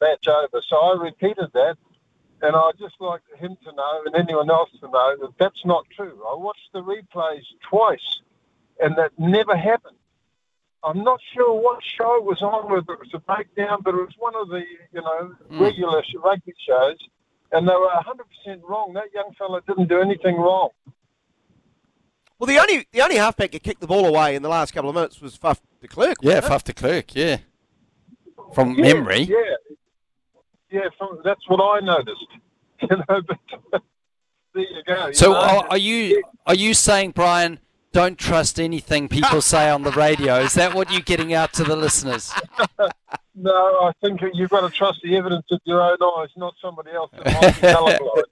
[0.00, 0.62] Match over.
[0.66, 1.76] So I repeated that.
[2.40, 5.84] And I'd just like him to know, and anyone else to know, that that's not
[5.94, 6.22] true.
[6.24, 8.20] I watched the replays twice,
[8.80, 9.97] and that never happened.
[10.84, 13.98] I'm not sure what show it was on, whether it was a breakdown, but it
[14.00, 14.62] was one of the,
[14.92, 15.60] you know, Mm.
[15.60, 16.96] regular rugby shows,
[17.52, 18.92] and they were 100% wrong.
[18.94, 20.70] That young fella didn't do anything wrong.
[22.38, 24.88] Well, the only the only halfback that kicked the ball away in the last couple
[24.90, 26.18] of minutes was Faf de Klerk.
[26.22, 26.50] Yeah, wasn't it?
[26.52, 27.38] Faf de Klerk, yeah.
[28.54, 29.22] From Yeah, memory.
[29.22, 29.36] Yeah,
[30.70, 32.26] yeah, from, that's what I noticed.
[32.80, 33.38] You know, but
[34.54, 35.06] there you go.
[35.08, 35.38] you So know.
[35.38, 37.58] are, are you are you saying, Brian,
[37.92, 40.36] don't trust anything people say on the radio?
[40.40, 42.32] Is that what you're getting out to the listeners?
[43.40, 46.90] No, I think you've got to trust the evidence of your own eyes, not somebody
[46.90, 48.22] else that might be colourblind.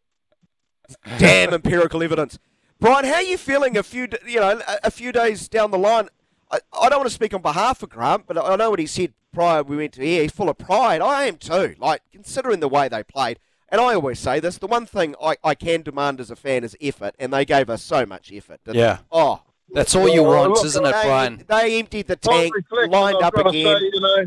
[1.19, 2.41] Damn empirical evidence.
[2.81, 5.79] Brian, how are you feeling a few you know a, a few days down the
[5.79, 6.09] line?
[6.51, 8.87] I, I don't want to speak on behalf of Grant, but I know what he
[8.87, 10.23] said prior we went to air.
[10.23, 11.01] He's full of pride.
[11.01, 11.77] I am too.
[11.79, 13.39] Like considering the way they played.
[13.69, 16.65] And I always say this: the one thing I, I can demand as a fan
[16.65, 18.61] is effort, and they gave us so much effort.
[18.65, 18.95] didn't Yeah.
[18.97, 19.03] they?
[19.13, 21.45] Oh, That's all you Well, want, look, isn't it, they, Brian?
[21.49, 23.53] they emptied the tank, reflection, lined up again.
[23.79, 24.27] Say, you know,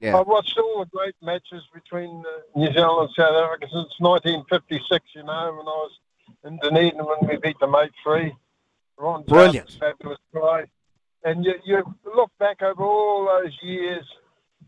[0.00, 0.16] Yeah.
[0.18, 5.04] I've watched all the great matches between uh, New Zealand and South Africa since 1956.
[5.14, 5.90] You know, when I was
[6.44, 8.34] in Dunedin when we beat the eight three.
[8.98, 9.76] Ron Jones, Brilliant.
[9.78, 10.64] fabulous guy.
[11.24, 14.06] And you, you look back over all those years,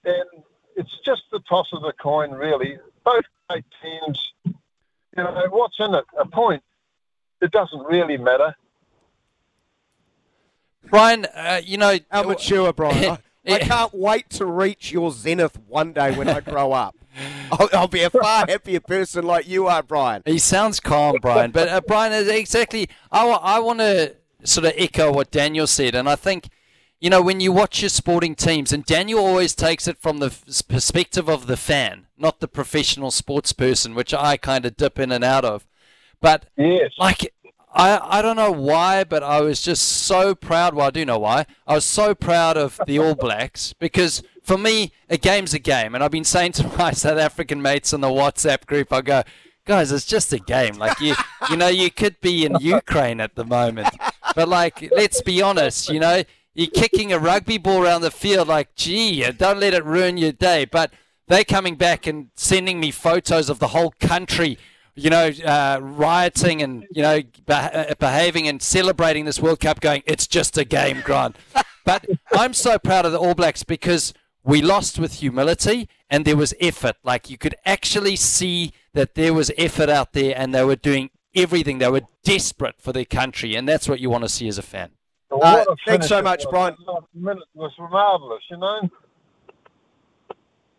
[0.05, 0.43] and
[0.77, 2.79] it's just the toss of the coin, really.
[3.05, 4.33] Both great teams.
[4.45, 4.55] You
[5.25, 6.05] know, what's in it?
[6.19, 6.63] A point.
[7.41, 8.55] It doesn't really matter.
[10.91, 13.19] Brian, uh, you know, How mature, Brian.
[13.49, 16.95] I, I can't wait to reach your zenith one day when I grow up.
[17.53, 20.23] I'll, I'll be a far happier person like you are, Brian.
[20.27, 21.51] He sounds calm, Brian.
[21.51, 22.89] But uh, Brian, is exactly.
[23.11, 24.15] I, wa- I want to
[24.45, 26.49] sort of echo what Daniel said, and I think,
[27.01, 30.27] you know, when you watch your sporting teams, and Daniel always takes it from the
[30.27, 34.99] f- perspective of the fan, not the professional sports person, which I kind of dip
[34.99, 35.67] in and out of.
[36.21, 36.91] But Yes.
[36.99, 37.33] like
[37.79, 40.75] I I don't know why, but I was just so proud.
[40.75, 41.47] Well, I do know why.
[41.67, 45.95] I was so proud of the All Blacks because for me, a game's a game,
[45.95, 49.23] and I've been saying to my South African mates in the WhatsApp group, I go,
[49.65, 50.75] guys, it's just a game.
[50.75, 51.15] Like you,
[51.49, 53.89] you know, you could be in Ukraine at the moment,
[54.35, 56.25] but like, let's be honest, you know.
[56.55, 60.33] You're kicking a rugby ball around the field, like, gee, don't let it ruin your
[60.33, 60.65] day.
[60.65, 60.93] But
[61.29, 64.59] they're coming back and sending me photos of the whole country
[64.99, 69.81] you know, uh, rioting and you know, beh- uh, behaving and celebrating this World Cup,
[69.81, 71.37] going, it's just a game, Grant.
[71.85, 74.13] but I'm so proud of the All Blacks because
[74.45, 76.97] we lost with humility and there was effort.
[77.03, 81.11] Like you could actually see that there was effort out there, and they were doing
[81.35, 81.79] everything.
[81.79, 84.63] They were desperate for their country, and that's what you want to see as a
[84.63, 84.91] fan.
[85.29, 86.51] What Uh, a thanks so much, was.
[86.51, 86.77] Brian.
[86.87, 88.91] That last minute was marvellous, you know.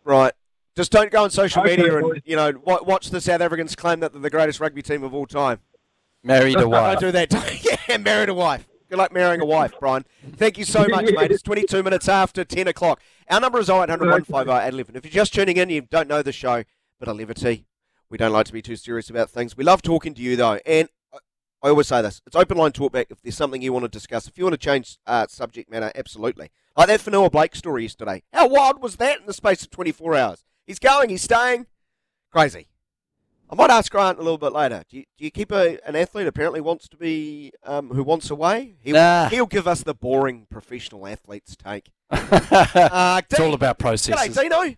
[0.04, 0.32] Right.
[0.80, 2.20] Just don't go on social Okay, media and boys.
[2.24, 5.26] you know watch the South Africans claim that they're the greatest rugby team of all
[5.26, 5.58] time.
[6.24, 7.00] Married a wife.
[7.00, 7.86] Don't do that.
[7.88, 8.66] yeah, married a wife.
[8.88, 10.06] Good luck marrying a wife, Brian.
[10.36, 11.30] Thank you so much, mate.
[11.32, 13.02] It's 22 minutes after 10 o'clock.
[13.28, 14.96] Our number is 0800 150 811.
[14.96, 16.64] If you're just tuning in, you don't know the show,
[16.98, 17.66] bit of levity.
[18.08, 19.58] We don't like to be too serious about things.
[19.58, 20.60] We love talking to you, though.
[20.64, 21.18] And I-
[21.62, 24.26] I always say this it's open line talkback if there's something you want to discuss.
[24.26, 26.50] If you want to change uh, subject matter, absolutely.
[26.74, 28.22] Like that Fonua Blake story yesterday.
[28.32, 30.42] How wild was that in the space of 24 hours?
[30.70, 31.66] He's going, he's staying.
[32.30, 32.68] Crazy.
[33.50, 34.84] I might ask Grant a little bit later.
[34.88, 38.30] Do you, do you keep a, an athlete apparently wants to be um, who wants
[38.30, 38.76] away?
[38.80, 39.28] He'll, Nah.
[39.30, 41.90] he'll give us the boring professional athletes take.
[42.12, 44.14] it's Uh, Dean, all about processes.
[44.14, 44.48] G'day, processes.
[44.48, 44.76] Dino.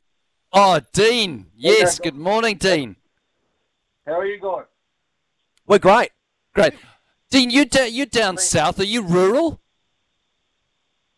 [0.54, 1.48] Oh, Dean.
[1.54, 1.98] Yes.
[1.98, 2.96] Good morning, Dean.
[4.06, 4.64] How are you guys?
[5.66, 6.12] We're great.
[6.54, 6.72] Great.
[7.30, 8.80] Dean, you da- you're down south?
[8.80, 9.60] Are you rural?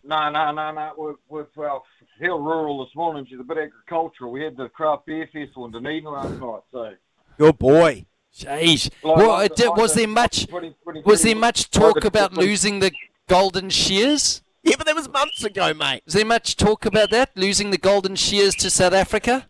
[0.02, 0.92] No, no, no, no.
[0.98, 1.84] We're, we're well,
[2.20, 3.26] hell rural this morning.
[3.28, 4.30] She's a bit agricultural.
[4.32, 6.92] We had the craft beer festival in Dunedin last night, so.
[7.38, 8.06] Good boy.
[8.34, 8.90] Jeez.
[9.02, 10.46] Like- Well, like it did- like was there much?
[10.46, 12.92] 20, 20, Was there much talk about losing the
[13.28, 14.42] golden shears?
[14.62, 16.02] Yeah, but that was months ago, mate.
[16.06, 17.30] Was there much talk about that?
[17.36, 19.46] Losing the golden shears to South Africa?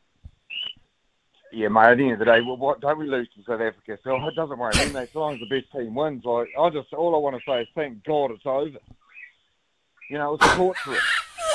[1.53, 1.83] Yeah, mate.
[1.93, 3.97] At the end of the day, well, what don't we lose to South Africa?
[4.03, 4.73] So it doesn't worry.
[4.75, 7.37] I mean, as long as the best team wins, like I just all I want
[7.37, 8.77] to say is thank God it's over.
[10.11, 11.01] You know, it was torturous.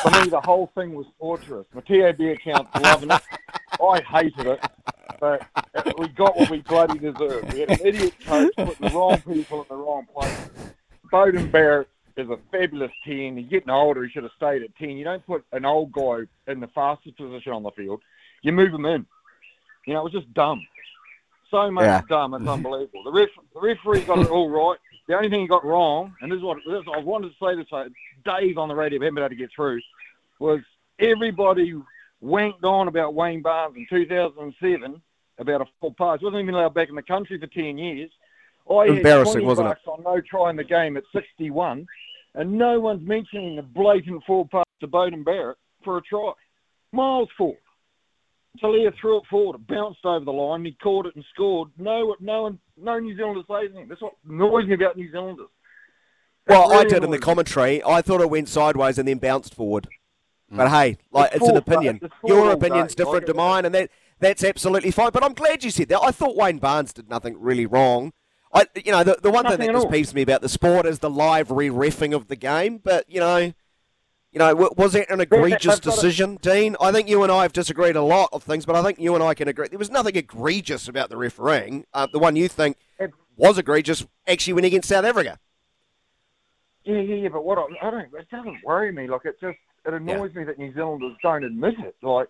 [0.02, 1.68] For me, the whole thing was torturous.
[1.74, 3.22] My TAB account's loving it.
[3.82, 4.60] I hated it,
[5.20, 5.42] but
[5.98, 7.54] we got what we bloody deserved.
[7.54, 10.50] We had an idiot coach putting the wrong people in the wrong place.
[11.12, 11.88] Beauden Barrett
[12.18, 13.38] is a fabulous 10.
[13.38, 14.04] He's getting older.
[14.04, 14.90] He should have stayed at 10.
[14.92, 18.02] You don't put an old guy in the fastest position on the field.
[18.42, 19.06] You move him in.
[19.86, 20.66] You know, it was just dumb.
[21.52, 22.02] So much Yeah.
[22.08, 22.34] dumb.
[22.36, 23.04] It's unbelievable.
[23.04, 24.78] The, ref, the referee got it all right.
[25.10, 27.56] The only thing he got wrong, and this is what this, I wanted to say
[27.56, 27.86] this, uh,
[28.24, 29.82] Dave on the radio, but haven't been able to get through,
[30.38, 30.60] was
[31.00, 31.74] everybody
[32.24, 35.02] wanked on about Wayne Barnes in 2007
[35.40, 36.20] about a full pass.
[36.20, 38.12] He wasn't even allowed back in the country for 10 years.
[38.70, 39.78] I had Embarrassing, 20 wasn't it?
[39.88, 41.88] on no try in the game at 61,
[42.36, 46.34] and no one's mentioning the blatant full pass to Beauden Barrett for a try.
[46.92, 47.58] Miles forward.
[48.62, 51.70] Tele'a threw it forward, it bounced over the line, he caught it and scored.
[51.78, 53.88] No, no one, no New Zealanders say anything.
[53.88, 55.48] That's what annoys me about New Zealanders.
[56.48, 57.84] It Well, I did in the commentary.
[57.84, 59.88] I thought it went sideways and then bounced forward.
[60.52, 60.58] Mm.
[60.58, 62.00] But hey, like It's it's, an opinion.
[62.02, 63.04] it's Your opinion's day.
[63.04, 65.12] different I to mine, and that that's absolutely fine.
[65.12, 66.02] But I'm glad you said that.
[66.02, 68.14] I thought Wayne Barnes did nothing really wrong.
[68.52, 70.88] I, you know, the, the one Nothing thing that just dispeeves me about the sport
[70.88, 72.80] is the live re-refing of the game.
[72.84, 73.54] But you know,
[74.32, 76.76] you know, was it an egregious decision, Dean?
[76.80, 79.16] I think you and I have disagreed a lot of things, but I think you
[79.16, 81.86] and I can agree there was nothing egregious about the refereeing.
[81.94, 85.40] Uh, the one you think It- was egregious actually went against South Africa.
[86.84, 89.08] Yeah, yeah, yeah, but what I, I don't, it doesn't worry me.
[89.08, 91.96] Like it just, it annoys me that New Zealanders don't admit it.
[92.02, 92.28] Like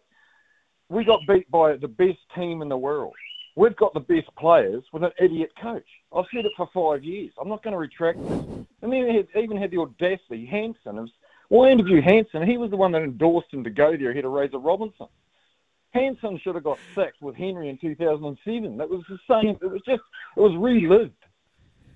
[0.90, 3.14] we got beat by the best team in the world.
[3.56, 5.86] We've got the best players with an idiot coach.
[6.16, 7.34] I've said it for five years.
[7.40, 8.44] I'm not going to retract this.
[8.82, 10.46] And then he even had the audacity.
[10.46, 11.10] Hansen, was,
[11.50, 12.46] well, I interviewed Hansen.
[12.48, 15.08] He was the one that endorsed him to go there ahead of Razor Robertson.
[15.92, 18.78] Hansen should have got sacked with Henry in 2007.
[18.78, 19.58] That was the same.
[19.62, 20.02] It was just,
[20.38, 21.12] it was relived.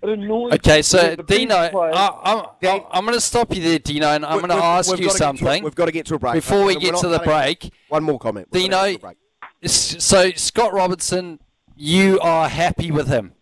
[0.02, 3.56] It annoys me Okay, so because the best Dino, I, I'm, I'm going to stop
[3.56, 5.76] you there, Dino, and I'm going to ask you gotta get to a- something we've
[5.76, 7.72] got to get to a break before we We're get to the break.
[7.90, 8.48] One more comment.
[8.52, 9.18] We're Dino, gonna get to a break.
[9.64, 11.40] S- So Scott Robertson,
[11.78, 13.34] you are happy with him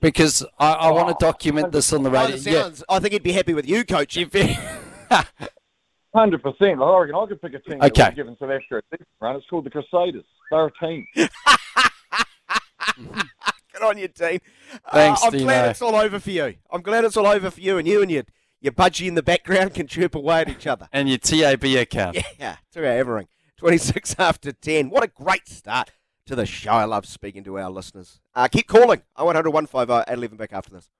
[0.00, 2.36] because I, I want to oh, document this on the radio.
[2.36, 4.16] the sounds, I think he'd be happy with you, coach.
[6.18, 6.82] Hundred percent.
[6.82, 7.88] I reckon I could pick a team Okay.
[8.02, 9.36] that was given South Africa a decent run.
[9.36, 10.24] It's called the Crusaders.
[10.50, 11.06] They're a team.
[13.72, 14.40] Good on you, Dean.
[14.92, 15.44] Uh, I'm Dino.
[15.44, 16.54] glad it's all over for you.
[16.72, 18.24] I'm glad it's all over for you, and you and your
[18.60, 20.88] your budgie in the background can chirp away at each other.
[20.92, 22.18] and your TAB account.
[22.40, 23.28] Yeah, to our Evering.
[23.58, 24.90] 26 after 10.
[24.90, 25.92] What a great start
[26.26, 26.70] to the show.
[26.72, 28.20] I love speaking to our listeners.
[28.34, 29.02] Uh, keep calling.
[29.16, 30.90] 0100 150 811 back after this.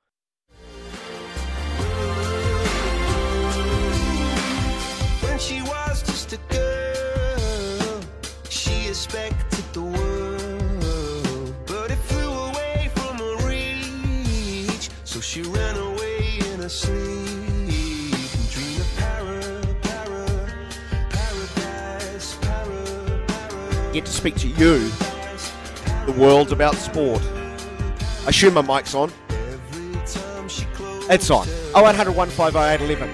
[8.99, 14.91] She expected the world, but it flew away from her reach.
[15.05, 20.27] So she ran away in her sleep and dreamed of para, para,
[21.11, 23.93] paradise, para, para.
[23.93, 24.91] Get to speak to you,
[26.07, 27.23] the world about sport.
[28.27, 29.13] I assume my mic's on.
[29.29, 31.47] Every time she closed It's on.
[31.73, 33.09] 0100 150 811.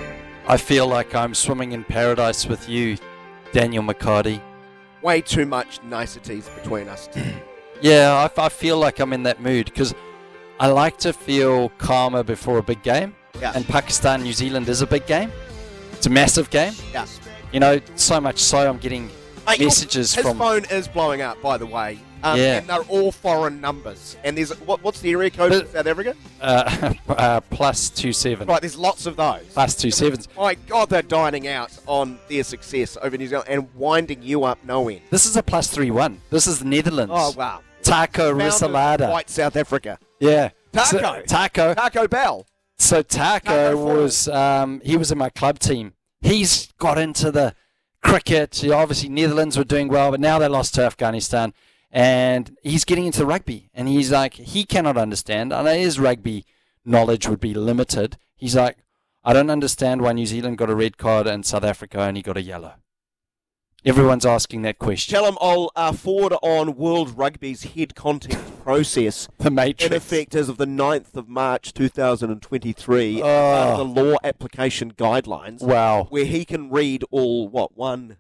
[0.49, 2.97] I feel like I'm swimming in paradise with you,
[3.53, 4.41] Daniel McHardy.
[5.05, 7.09] Way too much niceties between us.
[7.83, 9.95] Yeah, I feel like I'm in that mood because
[10.59, 13.15] I like to feel calmer before a big game.
[13.39, 13.53] Yeah.
[13.55, 15.31] And Pakistan, New Zealand is a big game.
[15.93, 16.73] It's a massive game.
[16.95, 17.05] Yeah.
[17.53, 19.11] You know, so much so I'm getting
[19.47, 20.39] Mate, your- messages his from.
[20.39, 21.99] phone is blowing up, by the way.
[22.25, 22.59] Um, Yeah.
[22.59, 24.17] And they're all foreign numbers.
[24.25, 26.15] And there's what, what's the area code But- in South Africa?
[26.41, 28.49] Uh, uh, plus two seven.
[28.49, 29.45] Right, there's lots of those.
[29.53, 30.29] Plus two sevens.
[30.37, 34.59] My God, they're dining out on their success over New Zealand and winding you up
[34.65, 35.03] no end.
[35.11, 36.21] This is a plus three one.
[36.31, 37.13] This is the Netherlands.
[37.15, 37.61] Oh wow!
[37.83, 39.11] Taco Risalada.
[39.11, 39.99] White South Africa.
[40.19, 40.51] Yeah.
[40.73, 40.99] Taco.
[40.99, 41.75] So, taco.
[41.75, 42.47] Taco Bell.
[42.79, 45.93] So Taco Taco was um, he was in my club team.
[46.21, 47.55] He's got into the
[48.03, 48.65] cricket.
[48.69, 51.53] Obviously, Netherlands were doing well, but now they lost to Afghanistan,
[51.95, 53.71] and he's getting into rugby.
[53.73, 55.53] And he's like, he cannot understand.
[55.53, 56.45] and his rugby
[56.85, 58.19] knowledge would be limited.
[58.37, 58.79] He's like,
[59.23, 62.37] I don't understand why New Zealand got a red card and South Africa only got
[62.37, 62.75] a yellow.
[63.87, 65.13] Everyone's asking that question.
[65.15, 70.49] Tell them I'll uh, forward on World Rugby's head content process the in effect as
[70.49, 73.27] of the 9th of March 2023 Oh.
[73.27, 76.07] uh, the law application guidelines Wow.
[76.09, 78.17] where he can read all what one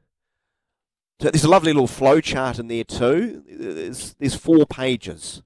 [1.20, 5.42] so there's a lovely little flow chart in there too there's, there's four pages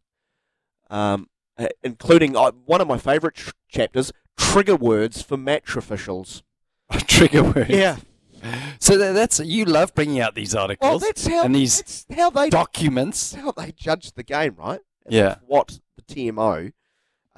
[0.91, 1.29] um,
[1.59, 6.43] uh, including uh, one of my favourite tr- chapters trigger words for match officials
[7.07, 7.69] Trigger words.
[7.71, 7.97] yeah
[8.79, 12.31] So that, that's you love bringing out these articles well that's how and these how
[12.31, 13.33] they documents.
[13.33, 15.37] that's how they judge the game right And Yeah.
[15.47, 16.73] what the TMO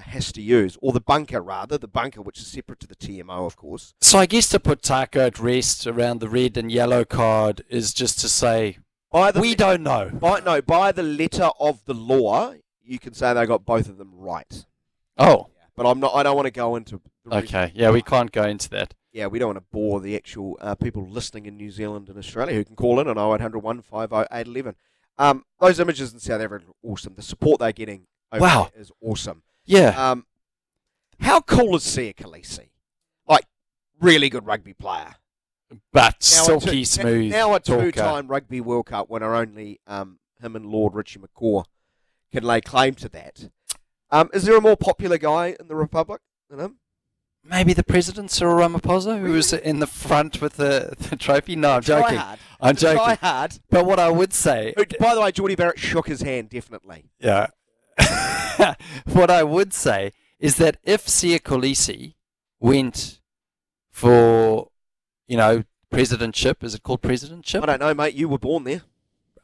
[0.01, 3.47] has to use or the bunker rather the bunker which is separate to the TMO
[3.47, 7.05] of course So I guess to put Taco at rest around the red and yellow
[7.05, 8.79] card is just to say
[9.13, 10.09] by the we don't know.
[10.13, 13.99] By no, by the letter of the law, you can say they got both of
[13.99, 14.65] them right.
[15.19, 16.15] Oh, But I'm not.
[16.15, 17.01] I don't want to go into.
[17.31, 17.73] Okay.
[17.75, 18.95] Yeah, we can't go into that.
[19.13, 22.17] Yeah, we don't want to bore the actual uh, people listening in New Zealand and
[22.19, 24.77] Australia who can call in on 0800 150 811.
[25.19, 27.15] Um, those images in South Africa are awesome.
[27.17, 28.71] The support they're getting over Wow.
[28.77, 29.43] is awesome.
[29.71, 30.11] Yeah.
[30.11, 30.27] Um,
[31.21, 32.71] how cool is Siya Kolisi?
[33.29, 33.47] Like,
[34.01, 35.15] really good rugby player.
[35.93, 37.31] But Now silky two- smooth.
[37.31, 41.65] Now a two-time Rugby World Cup winner, only um, him and Lord Richie McCaw
[42.33, 43.49] can lay claim to that.
[44.11, 46.77] Um, is there a more popular guy in the Republic than him?
[47.43, 51.57] maybe the president Cyril Ramaphosa, who was in the front with the, the trophy.
[51.57, 52.19] No, I'm joking.
[52.19, 52.39] hard.
[52.61, 52.97] I'm joking.
[52.99, 53.29] Try joking.
[53.29, 53.59] hard.
[53.71, 57.05] But what I would say, By the way, Jordie Barrett shook his hand, definitely.
[57.19, 57.47] yeah.
[59.13, 62.15] what I would say is that if Siya Kolisi
[62.59, 63.21] went
[63.91, 64.69] for,
[65.27, 67.63] you know, presidentship, is it called presidentship?
[67.63, 68.15] I don't know, mate.
[68.15, 68.83] You were born there.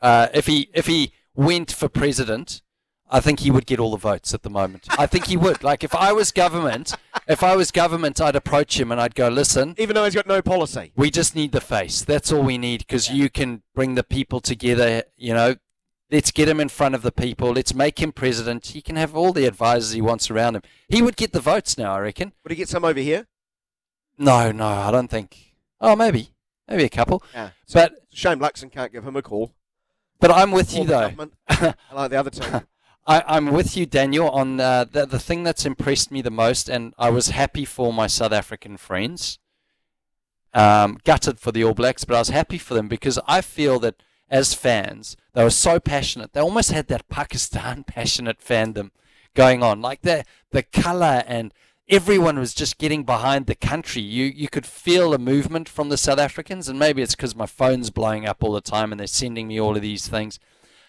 [0.00, 2.62] uh, if he if he went for president,
[3.10, 4.86] I think he would get all the votes at the moment.
[4.98, 5.62] I think he would.
[5.62, 6.94] Like if I was government,
[7.28, 10.26] if I was government, I'd approach him and I'd go, listen, Even though he's got
[10.26, 10.92] no policy.
[10.96, 12.02] we just need the face.
[12.02, 15.04] That's all we need because you can bring the people together.
[15.16, 15.54] You know,
[16.10, 17.52] let's get him in front of the people.
[17.52, 18.66] Let's make him president.
[18.68, 20.62] He can have all the advisors he wants around him.
[20.88, 22.32] He would get the votes now, I reckon.
[22.42, 23.26] Would he get some over here?
[24.18, 25.54] No, no, I don't think.
[25.80, 26.30] Oh, maybe,
[26.68, 27.22] maybe a couple.
[27.34, 27.50] Yeah.
[27.72, 29.52] But Shame Luxon can't give him a call.
[30.20, 31.74] but I'm with you Or the though.
[31.90, 32.62] I like the other two.
[33.08, 36.68] I, I'm with you, Daniel, on uh, the, the thing that's impressed me the most,
[36.68, 39.38] and I was happy for my South African friends.
[40.54, 43.78] Um, gutted for the All Blacks, but I was happy for them because I feel
[43.80, 46.32] that as fans, they were so passionate.
[46.32, 48.90] They almost had that Pakistan passionate fandom
[49.34, 51.52] going on, like the the color and
[51.88, 54.00] everyone was just getting behind the country.
[54.00, 57.44] You you could feel a movement from the South Africans, and maybe it's because my
[57.44, 60.40] phone's blowing up all the time and they're sending me all of these things.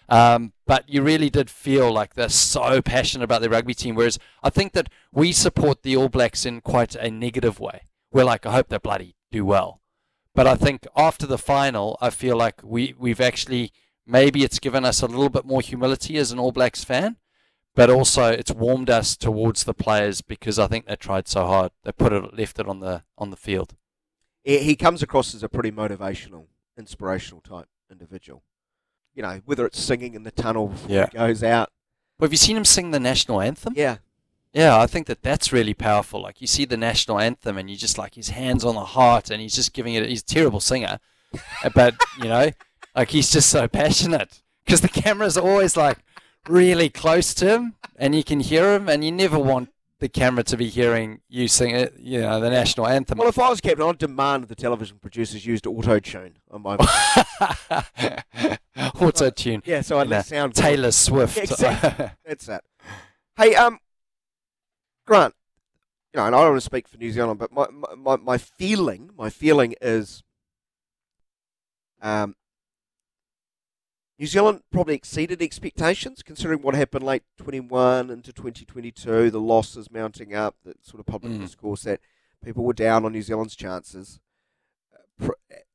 [0.08, 3.94] Um, but you really did feel like they're so passionate about the rugby team.
[3.94, 7.82] Whereas I think that we support the All Blacks in quite a negative way.
[8.10, 9.82] We're like, I hope they bloody do well.
[10.34, 13.70] But I think after the final, I feel like we, we've actually,
[14.08, 17.16] maybe it's given us a little bit more humility as an All Blacks fan,
[17.76, 21.70] but also it's warmed us towards the players because I think they tried so hard.
[21.84, 23.74] They put it, left it on the, on the field.
[24.42, 28.42] he he comes across as a pretty motivational, inspirational type individual.
[29.14, 31.06] You know, whether it's singing in the tunnel before Yeah.
[31.12, 31.70] he goes out.
[32.18, 33.74] Well, have you seen him sing the national anthem?
[33.76, 33.98] Yeah.
[34.52, 36.22] Yeah, I think that that's really powerful.
[36.22, 39.30] Like you see the national anthem, and you just like his hands on the heart,
[39.30, 40.08] and he's just giving it.
[40.08, 40.98] He's a terrible singer,
[41.74, 42.50] but you know,
[42.94, 45.98] like he's just so passionate because the camera's always like
[46.48, 49.70] really close to him, and you can hear him, and you never want
[50.00, 51.94] the camera to be hearing you sing it.
[51.98, 53.18] You know, the national anthem.
[53.18, 56.76] Well, if I was captain, I'd demand the television producers used auto tune on my.
[59.00, 59.60] Auto tune.
[59.64, 60.54] yeah, so I You know, let sound.
[60.54, 60.62] good.
[60.62, 61.36] Taylor Swift.
[61.36, 62.10] Exactly.
[62.24, 62.62] That's that.
[63.36, 63.78] Hey, um,
[65.04, 65.34] Grant,
[66.14, 68.16] you know, and I don't want to speak for New Zealand, but my, my, my,
[68.16, 70.22] my feeling, my feeling is,
[72.02, 72.36] um,
[74.18, 80.34] New Zealand probably exceeded expectations considering what happened late 21 into 2022, the losses mounting
[80.34, 81.40] up, the sort of public Mm.
[81.40, 82.00] discourse that
[82.44, 84.18] people were down on New Zealand's chances
[84.92, 85.28] uh,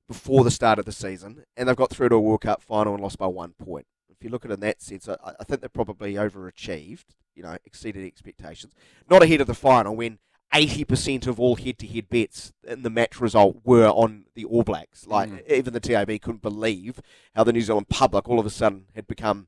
[0.08, 2.94] before the start of the season, and they've got through to a World Cup final
[2.94, 3.88] and lost by one point.
[4.10, 7.44] If you look at it in that sense, I, I think they probably overachieved, you
[7.44, 8.74] know, exceeded expectations.
[9.10, 10.20] Not ahead of the final when
[10.54, 15.08] 80% of all head-to-head bets in the match result were on the All Blacks.
[15.08, 15.52] Like Mm.
[15.52, 17.00] even the TAB couldn't believe
[17.36, 19.48] how the New Zealand public all of a sudden had become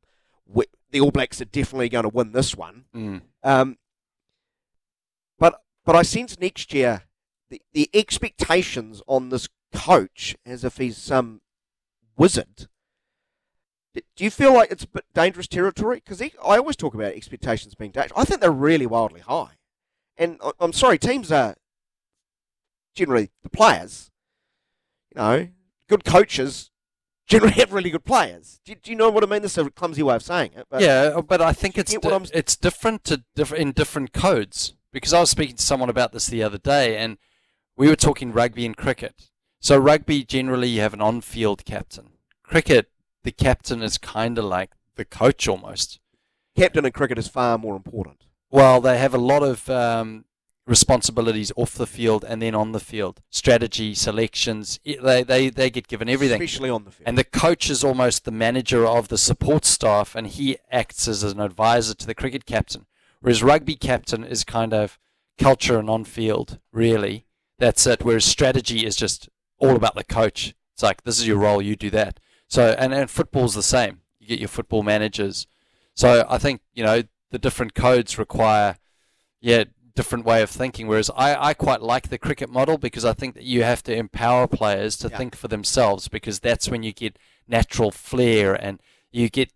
[0.91, 2.85] the All Blacks are definitely going to win this one.
[2.95, 3.21] Mm.
[3.43, 3.77] Um,
[5.37, 7.03] but but I sense next year
[7.49, 11.41] the, the expectations on this coach as if he's some
[12.17, 12.67] wizard.
[13.93, 15.97] Do you feel like it's a bit dangerous territory?
[16.03, 18.11] Because I always talk about expectations being dangerous.
[18.17, 19.51] I think they're really wildly high.
[20.17, 21.55] And I- I'm sorry, teams are
[22.95, 24.11] generally the players.
[25.13, 25.47] You know,
[25.89, 26.71] good coaches
[27.27, 28.59] generally have really good players.
[28.65, 29.41] Do, do you know what I mean?
[29.41, 30.67] This is a clumsy way of saying it.
[30.69, 34.73] But yeah, uh, but I think it's di- it's different to diff- in different codes
[34.91, 37.17] because I was speaking to someone about this the other day, and
[37.75, 39.29] we were talking rugby and cricket.
[39.59, 42.11] So rugby generally you have an on-field captain.
[42.43, 42.89] Cricket,
[43.23, 45.99] the captain is kind of like the coach almost.
[46.55, 48.24] captain in cricket is far more important.
[48.55, 50.23] Well, they have a lot of um,
[50.65, 53.21] responsibilities off the field and then on the field.
[53.29, 56.41] Strategy, selections, they, they, they get given everything.
[56.41, 57.05] Especially on the field.
[57.05, 61.21] And the coach is almost the manager of the support staff, and he acts as
[61.21, 62.85] an advisor to the cricket captain.
[63.19, 64.97] Whereas rugby captain is kind of
[65.37, 67.25] culture and on field, really.
[67.59, 68.05] That's it.
[68.05, 70.55] Whereas strategy is just all about the coach.
[70.73, 72.21] It's like this is your role, you do that.
[72.47, 73.99] So and, and football's the same.
[74.17, 75.45] You get your football managers.
[75.93, 77.03] So I think, you know,
[77.35, 78.77] the different codes require
[79.41, 80.87] yeah, different way of thinking.
[80.87, 83.93] Whereas I, I quite like the cricket model because I think that you have to
[83.93, 85.17] empower players to Yeah.
[85.17, 88.79] think for themselves because that's when you get natural flair and
[89.11, 89.51] you get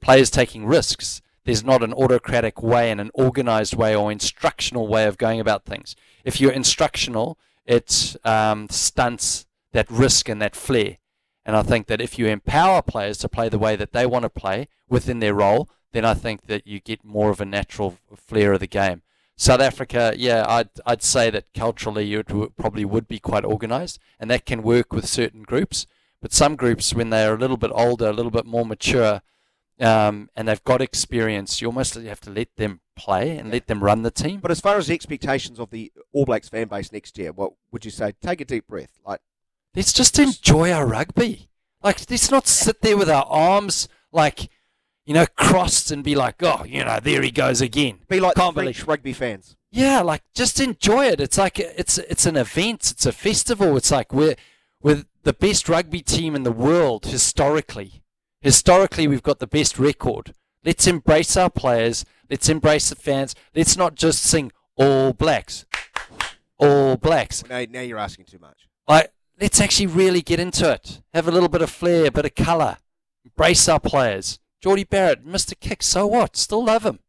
[0.00, 1.20] players taking risks.
[1.44, 5.64] There's not an autocratic way and an organized way or instructional way of going about
[5.64, 5.96] things.
[6.24, 10.98] If you're instructional, it um, stunts that risk and that flair.
[11.46, 14.24] And I think that if you empower players to play the way that they want
[14.24, 17.96] to play within their role, then I think that you get more of a natural
[18.16, 19.02] flair of the game.
[19.36, 24.00] South Africa, yeah, I'd I'd say that culturally it w- probably would be quite organised,
[24.18, 25.86] and that can work with certain groups.
[26.20, 29.20] But some groups, when they're a little bit older, a little bit more mature,
[29.78, 33.84] um, and they've got experience, you almost have to let them play and let them
[33.84, 34.40] run the team.
[34.40, 37.52] But as far as the expectations of the All Blacks fan base next year, what
[37.70, 38.14] would you say?
[38.20, 38.98] Take a deep breath.
[39.06, 39.20] Like,
[39.76, 41.48] Let's just enjoy our rugby.
[41.82, 44.48] Like, let's not sit there with our arms like,
[45.04, 47.98] you know, crossed and be like, oh, you know, there he goes again.
[48.08, 49.54] be like Can't the believe- French rugby fans.
[49.70, 51.20] Yeah, like just enjoy it.
[51.20, 52.92] It's like it's it's an event.
[52.92, 53.76] It's a festival.
[53.76, 54.36] It's like we're
[54.80, 58.00] we're the best rugby team in the world historically.
[58.40, 60.32] Historically, we've got the best record.
[60.64, 62.06] Let's embrace our players.
[62.30, 63.34] Let's embrace the fans.
[63.54, 65.66] Let's not just sing All Blacks,
[66.58, 67.44] All Blacks.
[67.46, 68.68] Now, now you're asking too much.
[68.88, 71.02] Like, let's actually really get into it.
[71.14, 72.78] Have a little bit of flair, a bit of colour.
[73.24, 74.38] Embrace our players.
[74.60, 76.36] Jordie Barrett missed a kick, so what?
[76.36, 77.00] Still love him.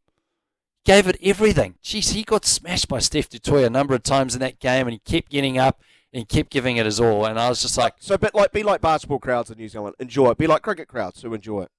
[0.85, 1.75] Gave it everything.
[1.83, 4.87] Jeez, he got smashed by Steph du Toit a number of times in that game,
[4.87, 5.81] and he kept getting up
[6.13, 7.25] and he kept giving it his all.
[7.25, 9.95] And I was just like, So, but like, be like basketball crowds in New Zealand.
[9.99, 10.37] Enjoy it.
[10.37, 11.71] Be like cricket crowds who enjoy it.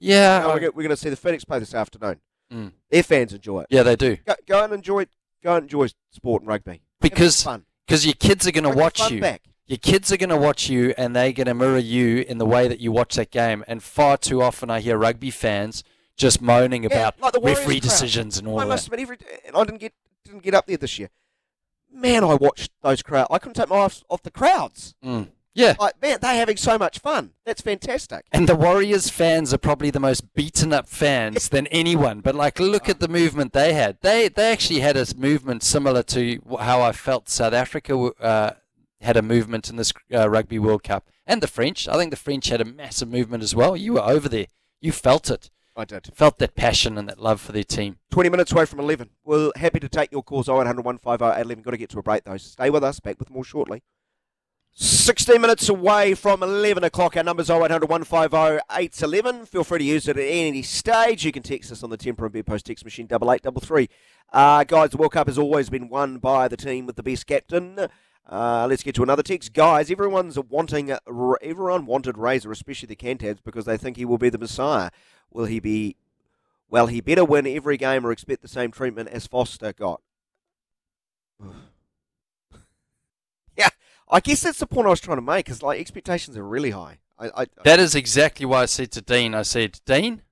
[0.00, 2.20] yeah, I- we're, going to see the Phoenix play this afternoon.
[2.52, 2.72] Mm.
[2.90, 3.66] Their fans enjoy it.
[3.70, 5.06] yeah, they do Go, go and enjoy.
[5.42, 6.80] Go and enjoy sport and rugby.
[7.00, 7.46] Because
[7.86, 9.20] because your kids are going to watch you.
[9.20, 9.42] back.
[9.66, 12.46] Your kids are going to watch you and they're going to mirror you in the
[12.46, 13.64] way that you watch that game.
[13.66, 15.82] And far too often I hear rugby fans
[16.16, 17.82] just moaning Yeah, about like referee crowd.
[17.82, 19.00] decisions and all I of must that.
[19.00, 19.92] admit, every I didn't get
[20.24, 21.10] didn't get up there this year.
[21.92, 23.28] Man, I watched those crowds.
[23.30, 24.94] I couldn't take my eyes off the crowds.
[25.04, 25.28] Mm.
[25.54, 25.74] Yeah.
[25.80, 27.30] Like, man, they're having so much fun.
[27.46, 28.26] That's fantastic.
[28.30, 32.20] And the Warriors fans are probably the most beaten up fans than anyone.
[32.20, 33.96] But like, look at the movement they had.
[34.02, 38.50] They they actually had a movement similar to how I felt South Africa uh,
[39.06, 41.88] had a movement in this uh, Rugby World Cup, and the French.
[41.88, 43.76] I think the French had a massive movement as well.
[43.76, 44.46] You were over there.
[44.80, 45.50] You felt it.
[45.76, 46.10] I did.
[46.14, 47.98] Felt that passion and that love for their team.
[48.10, 49.10] 20 minutes away from 11.
[49.24, 51.62] We're happy to take your calls 0800 150 811.
[51.62, 52.36] Got to get to a break though.
[52.36, 52.98] so Stay with us.
[52.98, 53.82] Back with more shortly.
[54.78, 57.16] 16 minutes away from 11 o'clock.
[57.16, 59.46] Our number's 0800 150 811.
[59.46, 61.24] Feel free to use it at any stage.
[61.24, 63.88] You can text us on the Temper and Beer Post text machine 8833.
[64.32, 67.26] Uh, guys, the World Cup has always been won by the team with the best
[67.26, 67.88] captain.
[68.28, 69.52] Uh, let's get to another text.
[69.52, 70.96] Guys, everyone's wanting,
[71.42, 74.90] everyone wanted Razor, especially the Cantabs, because they think he will be the Messiah.
[75.30, 75.96] Will he be
[76.68, 80.00] well, he better win every game or expect the same treatment as Foster got.
[83.56, 83.68] yeah,
[84.08, 85.48] I guess that's the point I was trying to make.
[85.48, 86.98] Is like expectations are really high.
[87.18, 90.22] I, I, That is exactly why I said to Dean, I said, Dean,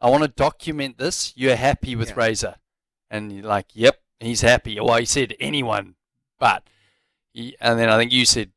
[0.00, 1.32] I want to document this.
[1.36, 2.14] You're happy with Yeah.
[2.16, 2.56] Razor.
[3.10, 4.80] And you're like, yep, he's happy.
[4.80, 5.94] Well, he said anyone,
[6.38, 6.64] but.
[7.32, 8.50] He, and then I think you said,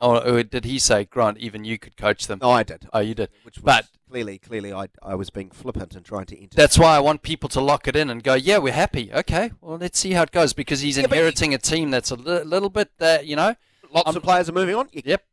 [0.00, 2.38] oh, or did he say, Grant, even you could coach them?
[2.42, 2.86] no, I did.
[2.92, 3.30] Oh, you did.
[3.42, 6.56] Which was But- clearly, clearly, I, I was being flippant and trying to enter.
[6.56, 9.12] That's why I want people to lock it in and go, yeah, we're happy.
[9.12, 11.90] Okay, well, let's see how it goes because he's Yeah, but he- inheriting a team
[11.90, 13.54] that's a li- little bit, uh, you know,
[13.92, 14.88] lots I'm- of players are moving on.
[14.92, 15.24] You- yep,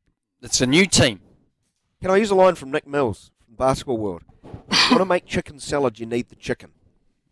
[0.42, 1.20] it's a new team.
[2.02, 4.24] Can I use a line from Nick Mills from Basketball World?
[4.70, 6.72] If you want to make chicken salad, you need the chicken.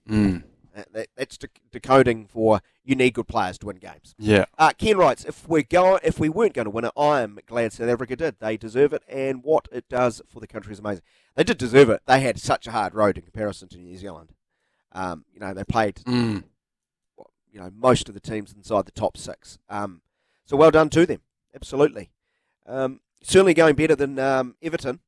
[0.09, 0.43] Mm.
[0.73, 4.15] That, that, that's dec- decoding for you need good players to win games.
[4.17, 4.45] Yeah.
[4.57, 7.39] Uh, Ken writes, if we're going, if we weren't going to win it, I am
[7.45, 8.39] glad South Africa did.
[8.39, 11.03] They deserve it, and what it does for the country is amazing.
[11.35, 12.01] They did deserve it.
[12.07, 14.33] They had such a hard road in comparison to New Zealand.
[14.91, 16.43] Um, you know, they played, Mm.
[17.51, 19.59] you know, most of the teams inside the top six.
[19.69, 20.01] Um,
[20.45, 21.21] so well done to them.
[21.55, 22.09] Absolutely.
[22.65, 24.99] Um, certainly going better than um, Everton.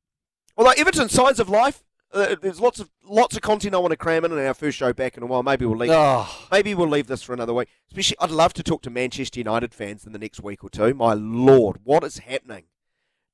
[0.56, 1.82] Although Everton, signs of life.
[2.12, 4.78] Uh, there's lots of lots of content I want to cram in in our first
[4.78, 5.42] show back in a while.
[5.42, 5.90] Maybe we'll leave.
[5.90, 7.68] Oh, Maybe we'll leave this for another week.
[7.88, 10.94] Especially, I'd love to talk to Manchester United fans in the next week or two.
[10.94, 12.64] My lord, what is happening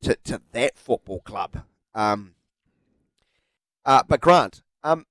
[0.03, 1.65] to, to that football club?
[1.95, 2.35] Um,
[3.85, 5.07] uh, but Grant, um,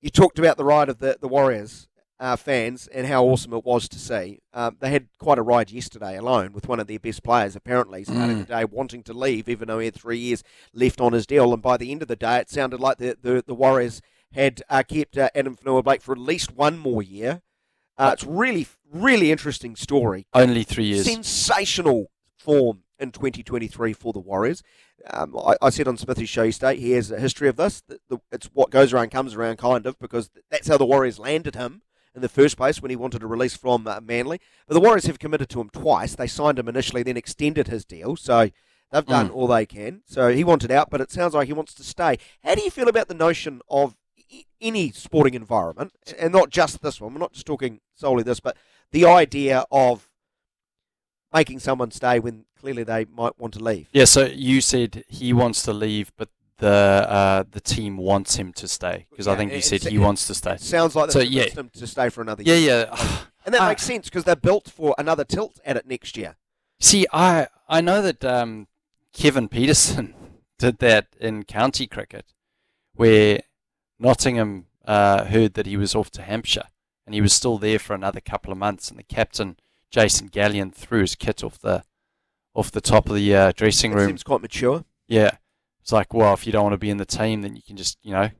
[0.00, 1.88] you talked about the ride of the the Warriors
[2.20, 4.38] uh, fans and how awesome it was to see.
[4.52, 8.04] Um, they had quite a ride yesterday alone with one of their best players, apparently,
[8.04, 8.46] starting Mm.
[8.46, 10.44] the day wanting to leave, even though he had three years
[10.74, 11.52] left on his deal.
[11.54, 14.02] And by the end of the day, it sounded like the, the, the Warriors
[14.32, 17.40] had uh, kept uh, Addin Fonua Blake for at least one more year.
[17.96, 20.26] Uh, it's really, really interesting story.
[20.34, 21.06] only three years.
[21.06, 24.62] Sensational form in 2023 for the Warriors.
[25.10, 27.80] Um, I, I said on Smithy's show yesterday, he has a history of this.
[27.88, 31.18] The, the, it's what goes around comes around, kind of, because that's how the Warriors
[31.18, 31.80] landed him
[32.14, 34.40] in the first place when he wanted a release from uh, Manly.
[34.66, 36.14] But the Warriors have committed to him twice.
[36.16, 38.16] They signed him initially, then extended his deal.
[38.16, 38.50] So
[38.90, 39.34] they've done Mm.
[39.34, 40.02] all they can.
[40.06, 42.18] So he wanted out, but it sounds like he wants to stay.
[42.42, 43.94] How do you feel about the notion of
[44.32, 47.14] i- any sporting environment, and not just this one?
[47.14, 48.56] We're not just talking solely this, but
[48.90, 50.08] the idea of
[51.32, 53.88] making someone stay when clearly they might want to leave.
[53.92, 56.28] Yeah, so you said he wants to leave, but
[56.60, 56.68] the
[57.08, 60.34] uh, the team wants him to stay because I think you said he wants to
[60.34, 60.56] stay.
[60.58, 61.44] Sounds like So, yeah.
[61.50, 62.88] him to stay for another Yeah, year.
[62.90, 63.18] yeah.
[63.44, 66.36] And that I- makes sense because they're built for another tilt at it next year.
[66.78, 68.68] See, I I know that um,
[69.12, 70.14] Kevin Pietersen
[70.58, 72.32] did that in county cricket,
[72.94, 73.40] where
[73.98, 76.68] Nottingham uh, heard that he was off to Hampshire,
[77.06, 79.56] and he was still there for another couple of months, and the captain
[79.90, 81.84] Jason Gallian threw his kit off the
[82.54, 84.08] off the top of the uh, dressing It room.
[84.08, 84.84] seems quite mature.
[85.08, 85.30] Yeah,
[85.80, 87.76] it's like, well, if you don't want to be in the team, then you can
[87.76, 88.30] just you know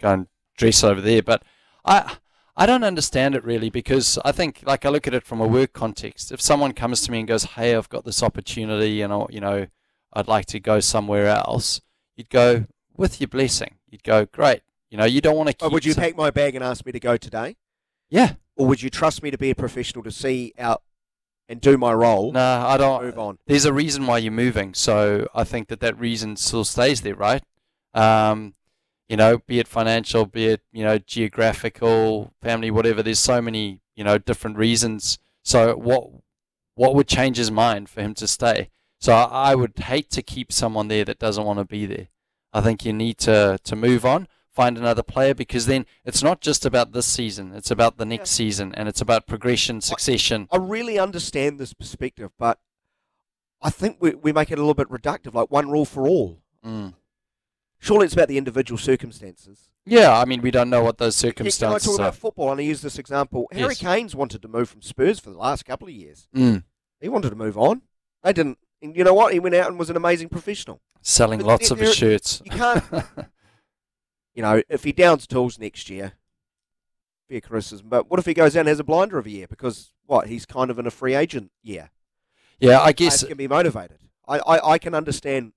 [0.00, 0.26] go and
[0.56, 1.22] dress over there.
[1.22, 1.42] But
[1.84, 2.16] I
[2.56, 5.46] I don't understand it really because I think like I look at it from a
[5.46, 6.32] work context.
[6.32, 9.40] If someone comes to me and goes, "Hey, I've got this opportunity, and I, you
[9.40, 9.66] know,
[10.12, 11.80] I'd like to go somewhere else,"
[12.16, 13.76] you'd go with your blessing.
[13.88, 15.60] You'd go, "Great." You know, you don't want to keep.
[15.60, 17.56] But would you some- pack my bag and ask me to go today?
[18.08, 18.34] Yeah.
[18.56, 20.82] Or would you trust me to be a professional to see out
[21.50, 22.30] and do my role?
[22.30, 23.02] No, I don't.
[23.02, 23.38] Move on.
[23.46, 27.16] There's a reason why you're moving, so I think that that reason still stays there,
[27.16, 27.42] right?
[27.92, 28.54] Um,
[29.08, 33.02] you know, be it financial, be it you know geographical, family, whatever.
[33.02, 35.18] There's so many you know different reasons.
[35.42, 36.08] So what
[36.76, 38.70] what would change his mind for him to stay?
[39.00, 42.08] So I, I would hate to keep someone there that doesn't want to be there.
[42.52, 46.40] I think you need to to move on, find another player because then it's not
[46.40, 47.52] just about this season.
[47.54, 50.48] It's about the next season, and it's about progression, succession.
[50.50, 52.58] I really understand this perspective, but
[53.62, 56.38] I think we, we make it a little bit reductive, like one rule for all.
[56.64, 56.94] Mm.
[57.78, 59.70] Surely it's about the individual circumstances.
[59.86, 62.02] Yeah, I mean, we don't know what those Can- Can I circumstances talk are.
[62.08, 62.50] about football?
[62.50, 63.48] And I use this example.
[63.52, 66.28] Harry Kane's wanted to move from Spurs for the last couple of years.
[66.34, 66.64] Mm.
[67.00, 67.82] He wanted to move on.
[68.22, 68.58] They didn't.
[68.82, 69.32] And you know what?
[69.32, 70.80] He went out and was an amazing professional.
[71.00, 72.42] Selling But lots of his shirts.
[72.44, 72.84] You can't.
[74.34, 76.12] you know, if he downs tools next year,
[77.28, 77.86] fair criticism.
[77.88, 79.46] But what if he goes out and has a blinder of a year?
[79.46, 80.26] Because what?
[80.28, 81.90] He's kind of in a free agent year.
[82.58, 83.98] yeah, I guess can be motivated.
[84.28, 85.52] I, I, I can understand.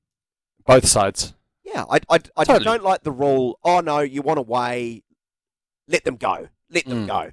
[0.65, 1.33] both sides.
[1.63, 2.63] Yeah, I, I, I Totally.
[2.65, 3.57] don't like the rule.
[3.63, 5.03] Oh no, you want away?
[5.87, 6.49] Let them go.
[6.69, 7.07] Let them Mm.
[7.07, 7.31] go.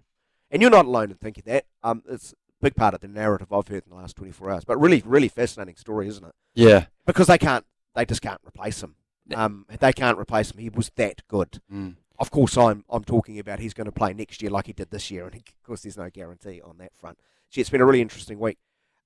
[0.51, 1.67] And you're not alone in thinking that.
[1.83, 4.65] Um, it's a big part of the narrative I've heard in the last 24 hours.
[4.65, 6.33] But really, really fascinating story, isn't it?
[6.55, 6.87] Yeah.
[7.07, 7.65] Because they can't.
[7.95, 8.97] They just can't replace him.
[9.35, 10.59] Um, they can't replace him.
[10.59, 11.61] He was that good.
[11.73, 11.97] Mm.
[12.19, 14.91] Of course, I'm I'm talking about he's going to play next year like he did
[14.91, 17.19] this year, and of course, there's no guarantee on that front.
[17.51, 18.59] Gee, it's been a really interesting week.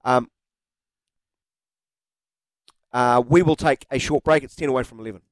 [0.05, 0.31] Um,
[2.93, 4.43] uh, we will take a short break.
[4.43, 5.23] It's ten away from eleven.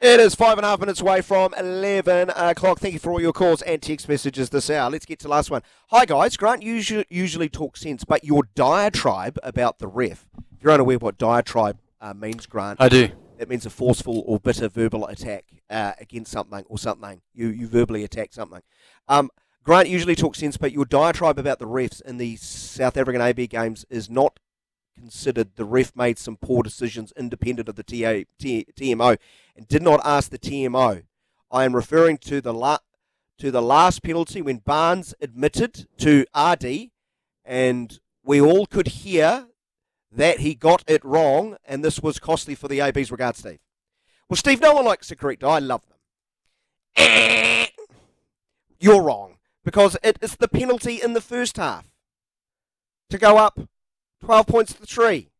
[0.00, 2.78] It is five and a half minutes away from 11 o'clock.
[2.78, 4.90] Thank you for all your calls and text messages this hour.
[4.90, 5.62] Let's get to the last one.
[5.88, 6.36] Hi, guys.
[6.36, 11.16] Grant usually, usually talks sense, but your diatribe about the ref, if you're unaware what
[11.16, 13.08] diatribe uh, means, Grant, I do.
[13.38, 17.22] it means a forceful or bitter verbal attack uh, against something or something.
[17.32, 18.60] You you verbally attack something.
[19.08, 19.30] Um,
[19.62, 23.46] Grant usually talks sense, but your diatribe about the refs in the South African AB
[23.46, 24.38] games is not
[24.94, 25.56] considered.
[25.56, 29.16] The ref made some poor decisions independent of the TA, T, TMO
[29.56, 31.04] and did not ask the TMO.
[31.50, 32.78] I am referring to the la-
[33.38, 36.90] to the last penalty when Barnes admitted to Ardie,
[37.44, 39.46] and we all could hear
[40.14, 43.58] that he got it wrong, and this was costly for the AB's regard, Steve.
[44.28, 45.44] Well, Steve, no one likes to correct.
[45.44, 45.82] I love
[46.96, 47.66] them.
[48.80, 51.90] You're wrong because it is the penalty in the first half
[53.10, 53.58] to go up
[54.20, 55.30] 12 points to three.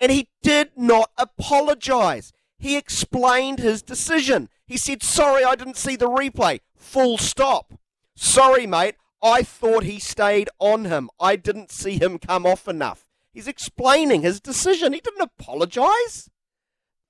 [0.00, 2.32] And he did not apologise.
[2.58, 4.48] He explained his decision.
[4.66, 6.60] He said, Sorry, I didn't see the replay.
[6.76, 7.74] Full stop.
[8.14, 8.96] Sorry, mate.
[9.22, 11.08] I thought he stayed on him.
[11.18, 13.03] I didn't see him come off enough.
[13.34, 14.92] He's explaining his decision.
[14.92, 16.30] He didn't apologise.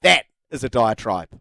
[0.03, 1.39] That is a diatribe.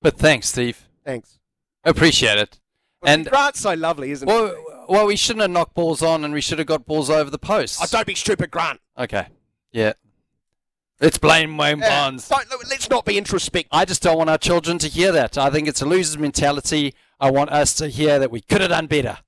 [0.00, 0.88] But thanks, Steve.
[1.04, 1.38] Thanks.
[1.84, 2.60] Appreciate it.
[3.02, 4.34] And And Grant's so lovely, isn't he?
[4.34, 4.54] well,
[4.88, 7.38] well, we shouldn't have knocked balls on, and we should have got balls over the
[7.38, 7.78] post.
[7.82, 8.80] Oh, don't be stupid, Grant.
[8.96, 9.26] Okay.
[9.72, 9.92] Yeah.
[11.00, 12.28] Let's blame Wayne Yeah, Barnes.
[12.28, 13.68] don't- let's not be introspective.
[13.72, 15.36] I just don't want our children to hear that.
[15.36, 16.94] I think it's a loser's mentality.
[17.20, 19.18] I want us to hear that we could have done better.